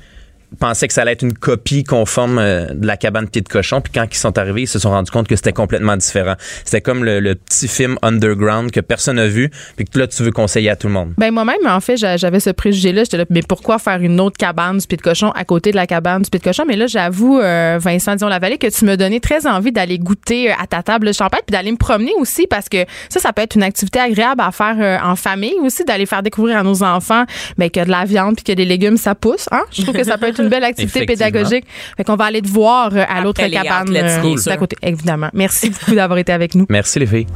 [0.59, 3.81] Pensaient que ça allait être une copie conforme euh, de la cabane pied de cochon.
[3.81, 6.35] Puis quand ils sont arrivés, ils se sont rendus compte que c'était complètement différent.
[6.65, 9.49] C'était comme le, petit film underground que personne n'a vu.
[9.75, 11.13] Puis que là, tu veux conseiller à tout le monde.
[11.17, 13.03] Ben moi-même, en fait, j'a- j'avais ce préjugé-là.
[13.03, 15.75] J'étais là, mais pourquoi faire une autre cabane du Pied de Cochon à côté de
[15.75, 16.63] la cabane du Pied de Cochon?
[16.67, 20.55] Mais là, j'avoue, euh, Vincent Dion-Lavallée, que tu me donnais très envie d'aller goûter euh,
[20.61, 23.41] à ta table de champagne puis d'aller me promener aussi parce que ça, ça peut
[23.41, 26.83] être une activité agréable à faire euh, en famille aussi, d'aller faire découvrir à nos
[26.83, 27.25] enfants
[27.57, 29.47] ben, que de la viande puis que des légumes, ça pousse.
[29.51, 29.61] Hein?
[29.71, 31.65] Je trouve que ça peut être une belle activité pédagogique.
[31.97, 34.57] Fait qu'on va aller te voir euh, à l'autre cabane euh, sûr.
[34.57, 34.75] côté.
[34.81, 35.29] Évidemment.
[35.33, 36.65] Merci beaucoup d'avoir été avec nous.
[36.69, 37.27] Merci les filles.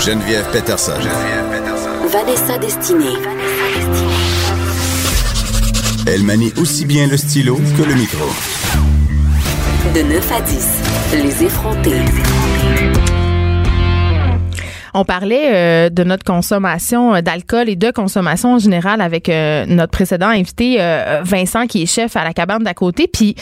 [0.00, 0.92] Geneviève Peterson.
[2.10, 3.16] Vanessa Destinée.
[6.06, 8.24] Elle manie aussi bien le stylo que le micro.
[9.94, 10.68] De 9 à 10,
[11.22, 12.02] les effrontés.
[14.94, 19.64] On parlait euh, de notre consommation euh, d'alcool et de consommation en général avec euh,
[19.66, 20.78] notre précédent invité
[21.22, 23.08] Vincent qui est chef à la cabane d'à côté.
[23.08, 23.34] Puis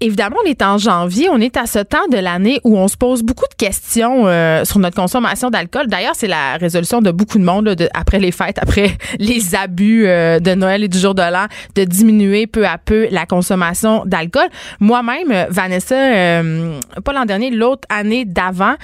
[0.00, 2.96] Évidemment, on est en janvier, on est à ce temps de l'année où on se
[2.96, 5.88] pose beaucoup de questions euh, sur notre consommation d'alcool.
[5.88, 9.56] D'ailleurs, c'est la résolution de beaucoup de monde là, de- après les fêtes, après les
[9.56, 13.26] abus euh, de Noël et du jour de l'an, de diminuer peu à peu la
[13.26, 14.46] consommation d'alcool.
[14.78, 18.74] Moi-même, euh, Vanessa, euh, pas l'an dernier, l'autre année d'avant,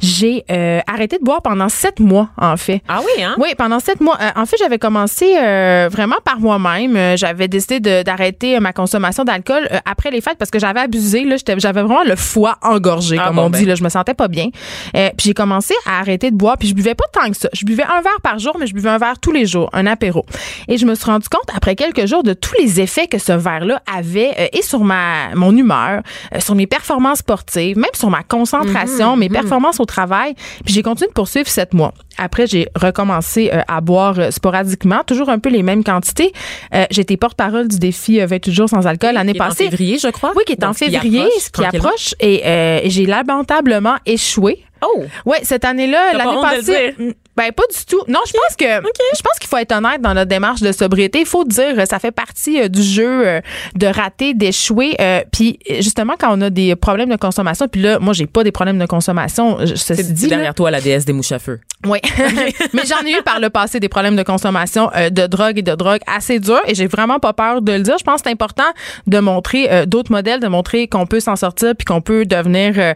[0.00, 2.82] j'ai euh, arrêté de boire pendant sept mois, en fait.
[2.88, 3.36] Ah oui, hein?
[3.38, 4.18] Oui, pendant sept mois.
[4.20, 7.16] Euh, en fait, j'avais commencé euh, vraiment par moi-même.
[7.16, 11.24] J'avais décidé d'arrêter ma consommation d'alcool après les fêtes parce que j'avais abusé.
[11.24, 13.58] Là, j'avais vraiment le foie engorgé, Ah comme bon, on ben.
[13.58, 13.66] dit.
[13.66, 14.48] Là, je me sentais pas bien.
[14.96, 16.56] Euh, puis j'ai commencé à arrêter de boire.
[16.58, 17.48] Puis je buvais pas tant que ça.
[17.52, 19.86] Je buvais un verre par jour, mais je buvais un verre tous les jours, un
[19.86, 20.24] apéro.
[20.68, 23.32] Et je me suis rendu compte après quelques jours de tous les effets que ce
[23.32, 26.02] verre-là avait euh, et sur ma mon humeur,
[26.34, 30.34] euh, sur mes performances sportives, même sur ma concentration, mes performances au travail.
[30.64, 31.92] Puis j'ai continué de poursuivre sept mois.
[32.16, 36.32] Après, j'ai recommencé euh, à boire euh, sporadiquement, toujours un peu les mêmes quantités.
[36.72, 39.64] Euh, J'étais porte-parole du défi euh, 28 jours sans alcool l'année est en passée.
[39.64, 40.32] février, je crois.
[40.36, 44.64] Oui, qui est en Donc, qui février, ce qui approche, et euh, j'ai lamentablement échoué.
[44.84, 45.04] Oh!
[45.24, 46.94] Ouais, cette année-là, l'année passée,
[47.36, 48.02] ben pas du tout.
[48.06, 51.20] Non, je pense que je pense qu'il faut être honnête dans notre démarche de sobriété.
[51.20, 53.40] Il faut dire, euh, ça fait partie euh, du jeu euh,
[53.74, 54.94] de rater, d'échouer.
[55.00, 58.44] euh, puis justement, quand on a des problèmes de consommation, puis là, moi, j'ai pas
[58.44, 59.58] des problèmes de consommation.
[59.74, 61.60] C'est dit, là, derrière toi la déesse des mouches à feu.
[61.86, 61.98] oui.
[62.72, 65.74] Mais j'en ai eu par le passé des problèmes de consommation de drogue et de
[65.74, 67.96] drogue assez durs et j'ai vraiment pas peur de le dire.
[67.98, 68.64] Je pense que c'est important
[69.06, 72.94] de montrer d'autres modèles, de montrer qu'on peut s'en sortir puis qu'on peut devenir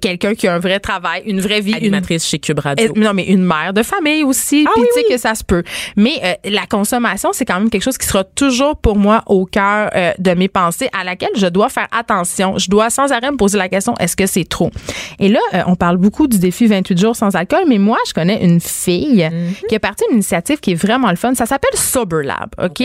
[0.00, 2.92] quelqu'un qui a un vrai travail, une vraie vie, une Animatrice chez Cube Radio.
[2.96, 4.64] non, mais une mère de famille aussi.
[4.66, 5.14] Ah Puis oui, tu sais oui.
[5.14, 5.62] que ça se peut.
[5.96, 9.44] Mais euh, la consommation, c'est quand même quelque chose qui sera toujours pour moi au
[9.46, 12.58] cœur euh, de mes pensées, à laquelle je dois faire attention.
[12.58, 14.70] Je dois sans arrêt me poser la question est-ce que c'est trop?
[15.18, 18.12] Et là, euh, on parle beaucoup du défi 28 jours sans alcool, mais moi, je
[18.12, 19.54] connais une fille Mhm.
[19.68, 21.34] qui a parti d'une initiative qui est vraiment le fun.
[21.34, 22.82] Ça s'appelle Sober Lab, ok?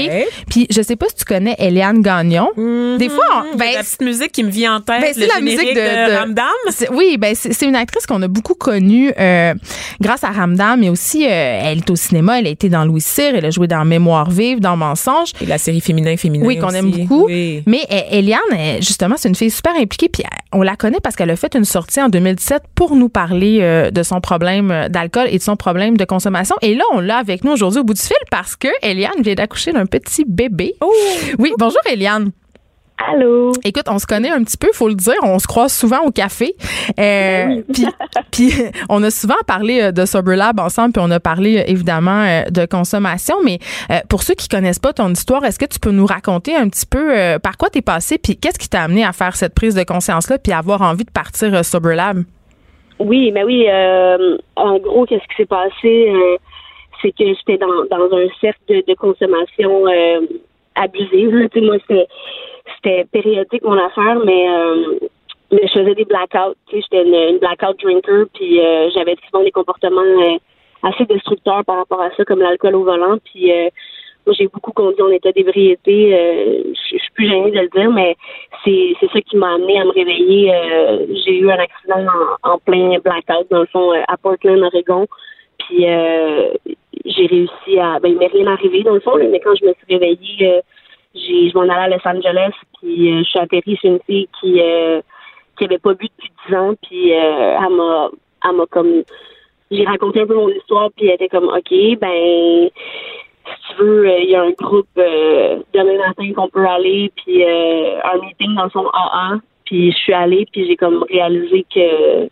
[0.50, 2.50] Puis je sais pas si tu connais Eliane Gagnon.
[2.98, 5.40] Des fois, on- Ben, la petite musique qui me vient en tête, ben, c'est la
[5.42, 6.46] musique de, de- de- Ramdam.
[6.94, 9.54] Oui, ben c'est une actrice qu'on a beaucoup connue euh,
[10.02, 13.02] grâce à Ramdam, mais aussi euh, elle est au cinéma, elle a été dans Louis
[13.02, 15.32] Cyr, elle a joué dans Mémoire vive, dans Mensonge.
[15.42, 17.26] Et la série Féminin Féminin Oui, qu'on aime beaucoup.
[17.28, 17.64] Oui.
[17.66, 20.10] Mais euh, Eliane, euh, justement, c'est une fille super impliquée.
[20.10, 23.60] Puis on la connaît parce qu'elle a fait une sortie en 2017 pour nous parler
[23.62, 26.56] euh, de son problème d'alcool et de son problème de consommation.
[26.62, 29.36] Et là, on l'a avec nous aujourd'hui au bout du fil parce que Eliane vient
[29.36, 30.76] d'accoucher d'un petit bébé.
[31.40, 32.32] Oui, bonjour Eliane.
[33.08, 33.52] Allô?
[33.64, 35.16] Écoute, on se connaît un petit peu, faut le dire.
[35.24, 36.56] On se croise souvent au café.
[37.00, 37.86] Euh, puis,
[38.32, 38.54] puis,
[38.90, 42.24] on a souvent parlé euh, de Sober Lab ensemble, puis on a parlé euh, évidemment
[42.24, 43.36] euh, de consommation.
[43.44, 43.60] Mais
[44.10, 46.86] pour ceux qui connaissent pas ton histoire, est-ce que tu peux nous raconter un petit
[46.86, 49.84] peu par quoi t'es passé, puis qu'est-ce qui t'a amené à faire cette prise de
[49.84, 52.24] conscience-là, puis à avoir envie de partir Sober Lab?
[53.04, 56.10] Oui, mais oui, euh, en gros, qu'est-ce qui s'est passé?
[56.10, 56.38] euh,
[57.02, 60.22] c'est que j'étais dans, dans un cercle de, de consommation euh,
[60.76, 61.36] abusive.
[61.36, 61.48] là.
[61.56, 61.78] Moi,
[62.76, 65.00] c'était, périodique, mon affaire, mais, euh,
[65.52, 66.56] mais je faisais des blackouts.
[66.72, 70.38] J'étais une, blackout drinker, puis euh, j'avais souvent des comportements euh,
[70.84, 73.18] assez destructeurs par rapport à ça, comme l'alcool au volant.
[73.26, 73.70] Puis euh,
[74.28, 76.16] j'ai beaucoup conduit en état d'ébriété.
[76.16, 78.16] Euh, je suis plus gênée de le dire, mais
[78.64, 80.54] c'est ça qui m'a amené à me réveiller.
[80.54, 82.06] Euh, j'ai eu un accident
[82.44, 85.08] en, en plein blackout, dans le fond, à Portland, Oregon.
[85.60, 85.86] Puis
[87.06, 88.00] j'ai réussi à.
[88.00, 90.62] Ben, il m'est rien arrivé, dans le fond, mais quand je me suis réveillée,
[91.14, 94.30] j'ai, je m'en allais à Los Angeles, puis euh, je suis atterrie chez une fille
[94.40, 95.02] qui euh,
[95.58, 98.10] qui avait pas bu depuis 10 ans, puis euh, elle m'a
[98.46, 99.04] elle m'a comme
[99.70, 102.70] j'ai raconté un peu mon histoire, puis elle était comme OK, ben
[103.46, 107.12] si tu veux, euh, il y a un groupe euh, demain matin qu'on peut aller,
[107.16, 111.66] puis euh, un meeting dans son AA, puis je suis allée, puis j'ai comme réalisé
[111.74, 112.28] que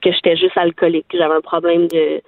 [0.00, 2.20] que j'étais juste alcoolique, que j'avais un problème de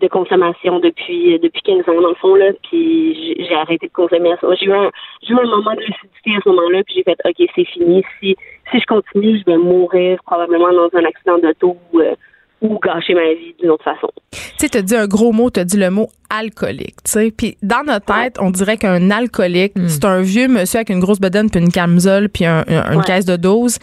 [0.00, 2.50] de consommation depuis depuis 15 ans dans le fond là.
[2.68, 4.90] Puis j'ai- arrêté de consommer ça j'ai eu un
[5.22, 8.04] j'ai eu un moment de lucidité à ce moment-là puis j'ai fait ok c'est fini.
[8.20, 8.36] Si
[8.70, 12.14] si je continue je vais mourir probablement dans un accident d'auto euh,
[12.60, 15.64] ou gâcher ma vie d'une autre façon Tu sais, t'as dit un gros mot, t'as
[15.64, 17.30] dit le mot alcoolique, tu sais.
[17.34, 21.20] Puis dans notre tête, on dirait qu'un alcoolique, c'est un vieux monsieur avec une grosse
[21.20, 23.04] bedaine puis une camisole puis un- un- une Ouais.
[23.04, 23.78] caisse de dose.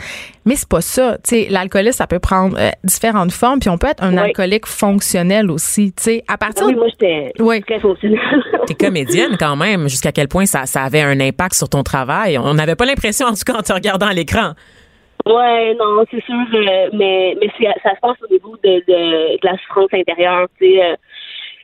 [0.46, 1.18] Mais c'est pas ça.
[1.24, 4.20] Tu sais, l'alcoolisme, ça peut prendre euh, différentes formes puis on peut être un Ouais.
[4.26, 6.24] alcoolique fonctionnel aussi, tu sais.
[6.28, 7.62] À Ah partir oui moi j'étais Ouais.
[7.62, 8.20] très fonctionnelle
[8.68, 9.88] T'es comédienne quand même.
[9.90, 12.38] Jusqu'à quel point ça, ça avait un impact sur ton travail?
[12.38, 14.52] On n'avait pas l'impression, en tout cas, en te regardant à l'écran.
[15.26, 17.50] Ouais, non, c'est sûr, euh, mais mais
[17.84, 20.96] ça se passe au niveau de, de, de la souffrance intérieure, tu sais, euh,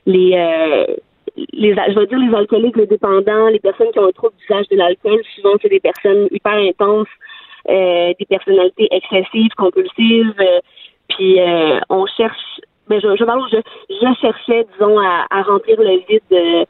[0.07, 0.95] les euh,
[1.53, 4.67] les je vais dire les alcooliques, les dépendants, les personnes qui ont un trouble d'usage
[4.69, 7.07] de l'alcool, souvent c'est des personnes hyper intenses,
[7.69, 10.59] euh, des personnalités excessives, compulsives, euh,
[11.09, 13.57] puis euh, on cherche, ben je je parle, je
[13.91, 16.67] je cherchais disons à, à remplir le vide.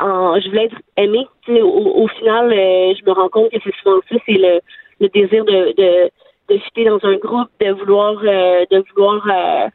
[0.00, 1.26] en, je voulais être aimée.
[1.48, 4.60] Au, au final, je me rends compte que c'est souvent ça, c'est le,
[5.00, 6.10] le désir de, de,
[6.48, 9.68] de fitter dans un groupe, de vouloir euh, de vouloir euh,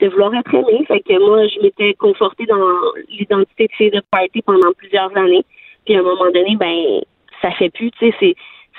[0.00, 0.84] de vouloir être aimée.
[0.86, 2.68] Fait que moi, je m'étais confortée dans
[3.08, 5.44] l'identité de fille de party pendant plusieurs années.
[5.84, 7.00] Puis à un moment donné, ben
[7.42, 8.34] ça fait plus, tu sais, c'est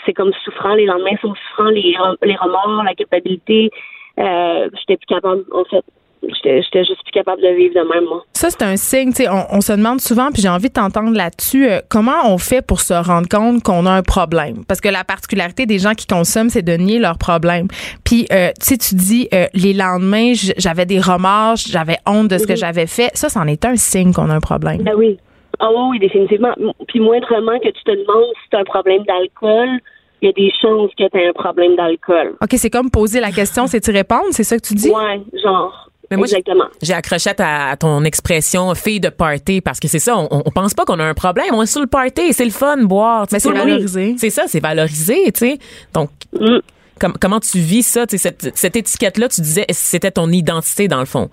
[0.06, 3.70] c'est comme souffrant, les lendemains sont souffrants, les, les remords, la culpabilité.
[4.18, 5.84] Euh, j'étais plus capable, en fait.
[6.22, 8.24] J'étais juste plus capable de vivre de même, moi.
[8.34, 9.10] Ça, c'est un signe.
[9.14, 12.26] tu sais, On, on se demande souvent, puis j'ai envie de t'entendre là-dessus, euh, comment
[12.26, 14.66] on fait pour se rendre compte qu'on a un problème?
[14.68, 17.68] Parce que la particularité des gens qui consomment, c'est de nier leur problème.
[18.04, 22.38] Puis, euh, tu sais, tu dis, euh, les lendemains, j'avais des remords, j'avais honte de
[22.38, 22.58] ce que Mhm.
[22.58, 23.12] j'avais fait.
[23.14, 24.82] Ça, c'en est un signe qu'on a un problème.
[24.84, 25.18] Ben oui.
[25.60, 26.54] Ah oui, oui, définitivement.
[26.88, 29.80] Puis moindrement que tu te demandes si tu as un problème d'alcool,
[30.22, 32.36] il y a des chances que tu aies un problème d'alcool.
[32.42, 34.90] OK, c'est comme poser la question, c'est y répondre, c'est ça que tu dis?
[34.90, 35.89] Ouais, genre.
[36.12, 36.66] Mais moi, Exactement.
[36.82, 40.28] J'ai accroché à, ta- à ton expression fille de party parce que c'est ça, on,
[40.46, 42.78] on pense pas qu'on a un problème, on est sur le party, c'est le fun
[42.84, 43.28] boire.
[43.32, 44.16] Mais c'est valorisé.
[44.18, 45.58] C'est ça, c'est valorisé, tu sais.
[45.94, 46.60] Donc Mm.
[47.00, 50.30] com- comment tu vis ça, tu sais, cette, cette étiquette là, tu disais c'était ton
[50.30, 51.30] identité dans le fond?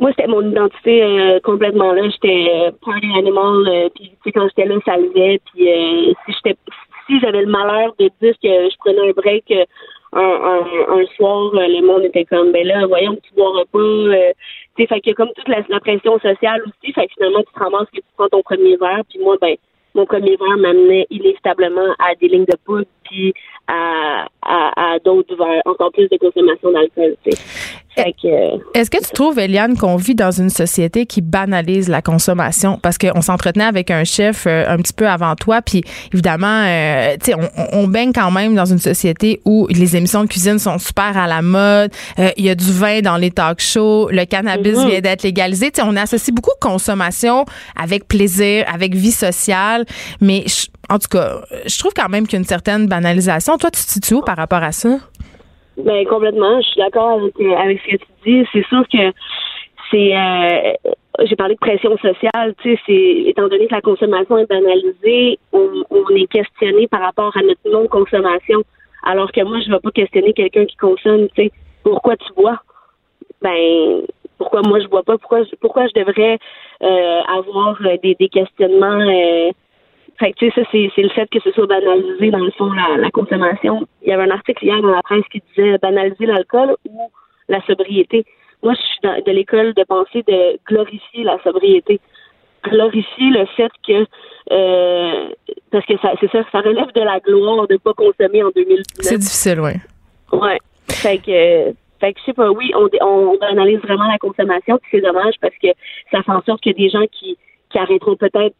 [0.00, 2.02] Moi, c'était mon identité euh, complètement là.
[2.10, 3.66] J'étais euh, party animal.
[3.68, 5.40] euh, puis, tu sais, quand j'étais là, ça levait.
[5.54, 6.58] Puis, euh, si j'étais,
[7.06, 9.44] si j'avais le malheur de dire que je prenais un break
[10.12, 13.78] un, un, un soir, euh, le monde était comme, ben là, voyons, tu boiras pas.
[13.78, 14.32] euh,
[14.76, 16.92] tu sais, fait a comme toute la, la pression sociale aussi.
[16.92, 19.02] Fait que finalement, tu te ramasses que tu prends ton premier verre.
[19.08, 19.56] Puis moi, ben,
[19.94, 23.34] mon premier verre m'amenait inévitablement à des lignes de poudre, puis
[23.68, 27.14] à, à, à d'autres verres, encore plus de consommation d'alcool.
[28.24, 32.78] euh, Est-ce que tu trouves, Eliane, qu'on vit dans une société qui banalise la consommation?
[32.82, 35.82] Parce qu'on s'entretenait avec un chef euh, un petit peu avant toi, puis
[36.12, 40.22] évidemment, euh, tu sais, on, on baigne quand même dans une société où les émissions
[40.24, 43.30] de cuisine sont super à la mode, euh, il y a du vin dans les
[43.30, 44.88] talk shows, le cannabis Mhm.
[44.88, 45.70] vient d'être légalisé.
[45.70, 47.44] Tu sais, on associe beaucoup consommation
[47.80, 49.84] avec plaisir, avec vie sociale,
[50.20, 53.56] mais je- en tout cas, je trouve quand même qu'il y a une certaine banalisation.
[53.56, 54.98] Toi, tu te situes où par rapport à ça?
[55.78, 58.48] Ben complètement, je suis d'accord avec, euh, ce que tu dis.
[58.52, 59.12] C'est sûr que
[59.90, 60.92] c'est euh,
[61.24, 65.82] j'ai parlé de pression sociale, tu sais, étant donné que la consommation est banalisée, on,
[66.14, 68.62] est questionné par rapport à notre non-consommation.
[69.02, 72.32] Alors que moi, je ne vais pas questionner quelqu'un qui consomme, tu sais, pourquoi tu
[72.34, 72.60] bois?
[73.40, 74.02] Ben
[74.36, 75.16] pourquoi moi je bois pas?
[75.16, 76.38] Pourquoi pourquoi je devrais
[76.82, 79.00] euh, avoir des, questionnements
[80.18, 82.72] fait que, tu sais, ça, c'est, le fait que ce soit banalisé, dans le fond,
[82.72, 83.86] la, la consommation.
[84.02, 87.10] Il y avait un article hier dans la presse qui disait banaliser l'alcool ou
[87.48, 88.24] la sobriété.
[88.62, 92.00] Moi, je suis dans- de l'école de pensée de glorifier la sobriété.
[92.64, 94.06] Glorifier le fait que,
[94.52, 95.28] euh,
[95.72, 98.84] parce que ça, c'est ça, ça relève de la gloire de pas consommer en 2019.
[99.00, 99.72] C'est difficile, oui.
[100.32, 100.58] Ouais.
[100.88, 104.90] Fait que, fait que je sais pas, oui, on, on, analyse vraiment la consommation, puis
[104.92, 105.68] c'est dommage parce que
[106.12, 107.36] ça fait en sorte a des gens qui,
[107.70, 108.54] qui arrêteront peut-être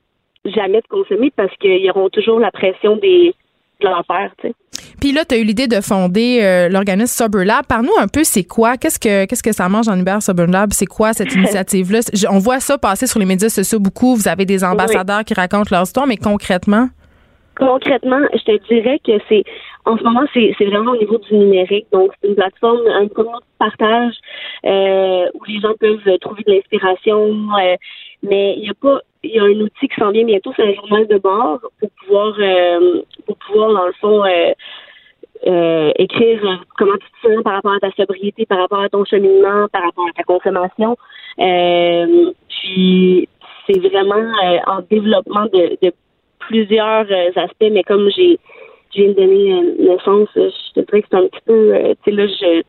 [0.45, 3.35] jamais de consommer parce qu'ils auront toujours la pression des
[3.83, 4.55] de leur père, tu sais.
[5.01, 7.67] Puis là, tu as eu l'idée de fonder euh, l'organisme Sober Lab.
[7.67, 8.77] Parle-nous un peu, c'est quoi?
[8.77, 10.73] Qu'est-ce que qu'est-ce que ça mange en Uber Sober Lab?
[10.73, 12.01] C'est quoi cette initiative-là?
[12.31, 14.15] On voit ça passer sur les médias sociaux beaucoup.
[14.15, 16.89] Vous avez des ambassadeurs qui racontent leur histoire, mais concrètement?
[17.57, 19.43] Concrètement, je te dirais que c'est
[19.85, 21.87] en ce moment c'est c'est vraiment au niveau du numérique.
[21.93, 24.15] Donc c'est une plateforme, un communauté de partage
[24.65, 27.19] euh, où les gens peuvent trouver de l'inspiration.
[27.59, 27.77] euh,
[28.23, 30.63] mais il y a pas il y a un outil qui s'en vient bientôt, c'est
[30.63, 34.53] un journal de bord pour pouvoir euh, pour pouvoir dans le fond euh,
[35.47, 38.89] euh, écrire euh, comment tu te sens par rapport à ta sobriété, par rapport à
[38.89, 40.97] ton cheminement, par rapport à ta consommation.
[41.39, 43.29] Euh, puis
[43.67, 45.93] c'est vraiment euh, en développement de, de
[46.41, 47.07] plusieurs
[47.37, 48.39] aspects, mais comme j'ai
[48.95, 51.73] je viens de donner naissance, je te dirais que c'est un petit peu
[52.05, 52.63] tu sais là je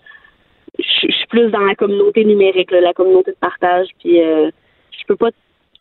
[0.79, 5.15] je suis plus dans la communauté numérique, là, la communauté de partage, puis je peux
[5.15, 5.29] pas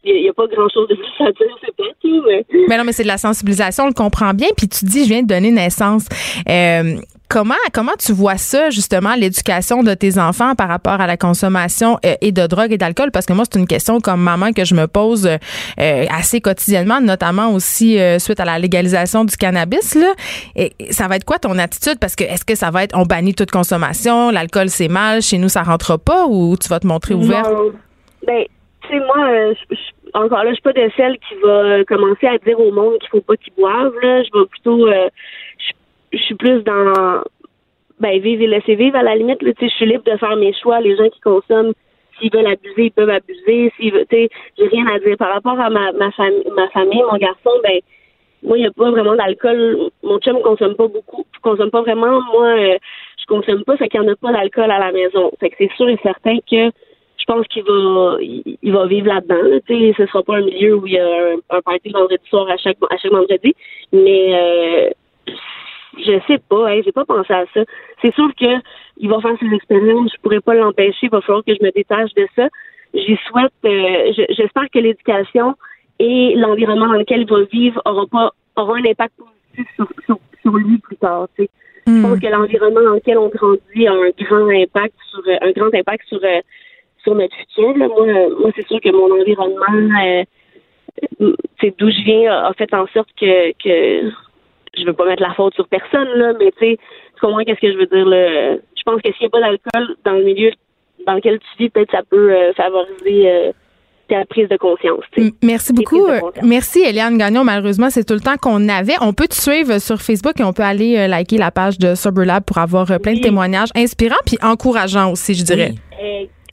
[0.04, 2.76] il n'y a, pas grand chose de plus à dire, c'est pas tout, mais Mais
[2.76, 4.48] non, mais c'est de la sensibilisation, on le comprend bien.
[4.56, 6.06] Puis tu dis, je viens de donner naissance.
[6.48, 6.96] Euh,
[7.28, 11.98] comment comment tu vois ça, justement, l'éducation de tes enfants par rapport à la consommation
[12.04, 13.10] euh, et de drogue et d'alcool?
[13.10, 17.00] Parce que moi, c'est une question comme maman que je me pose euh, assez quotidiennement,
[17.00, 19.94] notamment aussi euh, suite à la légalisation du cannabis.
[19.94, 20.12] Là.
[20.56, 21.98] Et, et ça va être quoi ton attitude?
[22.00, 25.38] Parce que est-ce que ça va être on bannit toute consommation, l'alcool c'est mal, chez
[25.38, 27.48] nous ça rentre pas ou tu vas te montrer ouvert?
[27.48, 27.72] Non.
[28.26, 28.44] Ben,
[29.00, 29.54] moi, euh,
[30.14, 32.98] encore là, je suis pas de celle qui va euh, commencer à dire au monde
[32.98, 33.94] qu'il faut pas qu'ils boivent.
[34.02, 34.22] Là.
[34.22, 35.08] Je vais plutôt, euh,
[36.12, 37.22] je, suis plus dans,
[38.00, 39.38] ben, vivre et laisser vivre à la limite.
[39.42, 40.80] Je suis libre de faire mes choix.
[40.80, 41.72] Les gens qui consomment,
[42.18, 43.72] s'ils veulent abuser, ils peuvent abuser.
[43.76, 44.28] S'ils veulent, tu sais,
[44.58, 47.50] j'ai rien à dire par rapport à ma ma, famille, ma famille, mon garçon.
[47.62, 47.80] Ben,
[48.42, 49.90] moi, il n'y a pas vraiment d'alcool.
[50.02, 51.24] Mon chum consomme pas beaucoup.
[51.34, 52.20] Je consomme pas vraiment.
[52.32, 52.78] Moi, euh,
[53.18, 55.30] je consomme pas, fait qu'il n'y en a pas d'alcool à la maison.
[55.38, 56.70] Fait que c'est sûr et certain que
[57.22, 59.42] je pense qu'il va il, va vivre là-dedans.
[59.42, 61.90] Là, tu sais, ce sera pas un milieu où il y a un, un party
[61.90, 63.54] vendredi soir à chaque à chaque vendredi.
[63.92, 64.90] Mais euh,
[65.98, 67.60] je sais pas, hein, j'ai pas pensé à ça.
[68.00, 68.52] C'est sûr que
[68.98, 71.70] il va faire ses expériences, je pourrais pas l'empêcher, il va falloir que je me
[71.70, 72.48] détache de ça.
[72.94, 75.54] J'y souhaite euh, je- j'espère que l'éducation
[75.98, 80.18] et l'environnement dans lequel il va vivre aura pas aura un impact positif sur, sur,
[80.42, 81.28] sur lui plus tard.
[81.36, 81.50] tu sais.
[81.86, 85.50] Je pense que l'environnement dans lequel on grandit a un grand impact sur euh, un
[85.52, 86.40] grand impact sur euh,
[87.02, 87.76] sur notre futur.
[87.76, 87.88] Là.
[87.88, 88.06] Moi,
[88.38, 90.24] moi c'est sûr que mon environnement, euh,
[91.60, 94.10] c'est d'où je viens, a a fait en sorte que, que
[94.76, 96.78] je veux pas mettre la faute sur personne, là, mais tu sais,
[97.14, 98.56] tu comprends qu'est-ce que je veux dire là.
[98.76, 100.50] Je pense que s'il n'y a pas d'alcool dans le milieu
[101.06, 103.52] dans lequel tu vis, peut-être ça peut euh, favoriser euh,
[104.08, 105.04] ta prise de conscience.
[105.42, 106.06] Merci beaucoup.
[106.06, 106.44] conscience.
[106.44, 107.44] Merci, Eliane Gagnon.
[107.44, 108.94] Malheureusement, c'est tout le temps qu'on avait.
[109.00, 111.94] On peut te suivre sur Facebook et on peut aller euh, liker la page de
[111.94, 115.72] Sober Lab pour avoir plein de témoignages inspirants puis encourageants aussi, je dirais.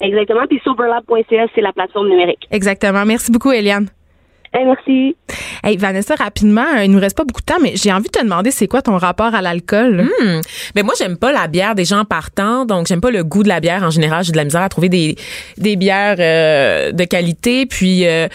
[0.01, 0.47] Exactement.
[0.47, 2.47] Puis soberlab.ca, c'est la plateforme numérique.
[2.51, 3.05] Exactement.
[3.05, 3.89] Merci beaucoup, Eliane.
[4.57, 5.15] Eh, merci.
[5.63, 8.11] Hey, Vanessa, rapidement, euh, il nous reste pas beaucoup de temps, mais j'ai envie de
[8.11, 10.09] te demander c'est quoi ton rapport à l'alcool?
[10.21, 10.41] Hmm.
[10.73, 13.47] Ben moi j'aime pas la bière des gens partants, donc j'aime pas le goût de
[13.47, 14.23] la bière en général.
[14.23, 15.15] J'ai de la misère à trouver des
[15.57, 17.65] des bières euh, de qualité.
[17.67, 18.27] Puis euh,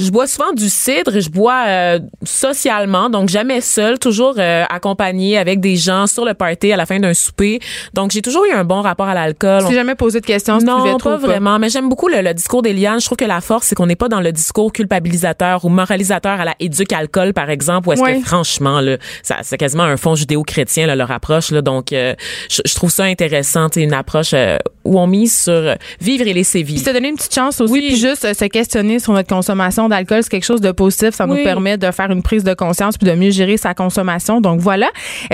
[0.00, 1.20] je bois souvent du cidre.
[1.20, 6.32] Je bois euh, socialement, donc jamais seul, toujours euh, accompagné avec des gens sur le
[6.32, 7.60] party à la fin d'un souper.
[7.92, 9.62] Donc j'ai toujours eu un bon rapport à l'alcool.
[9.62, 11.26] Tu t'es jamais posé de questions si tu Non, trop pas pas?
[11.26, 11.58] vraiment.
[11.58, 13.00] Mais j'aime beaucoup le, le discours d'Eliane.
[13.00, 16.40] Je trouve que la force, c'est qu'on n'est pas dans le discours culpabilisateur ou moralisateur
[16.40, 18.18] à la éduque alcool, par exemple, où est-ce Ouais.
[18.20, 21.50] que franchement, là, ça, c'est quasiment un fond judéo-chrétien, là, leur approche.
[21.50, 22.14] Là, donc, euh,
[22.50, 26.32] je, je trouve ça intéressant, une approche euh, où on mise sur euh, vivre et
[26.32, 26.84] laisser Puis vivre.
[26.86, 27.84] se donner une petite chance aussi, Oui.
[27.88, 31.10] puis juste euh, se questionner sur notre consommation d'alcool, c'est quelque chose de positif.
[31.14, 34.40] Ça nous permet de faire une prise de conscience puis de mieux gérer sa consommation.
[34.40, 34.88] Donc voilà,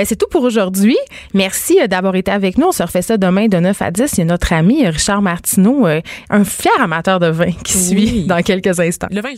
[0.04, 0.96] c'est tout pour aujourd'hui.
[1.32, 2.66] Merci d'avoir été avec nous.
[2.68, 4.12] On se refait ça demain de 9 à 10.
[4.14, 8.08] Il y a notre ami Richard Martineau, un fier amateur de vin qui Oui.
[8.08, 9.08] suit dans quelques instants.
[9.10, 9.30] Le vin,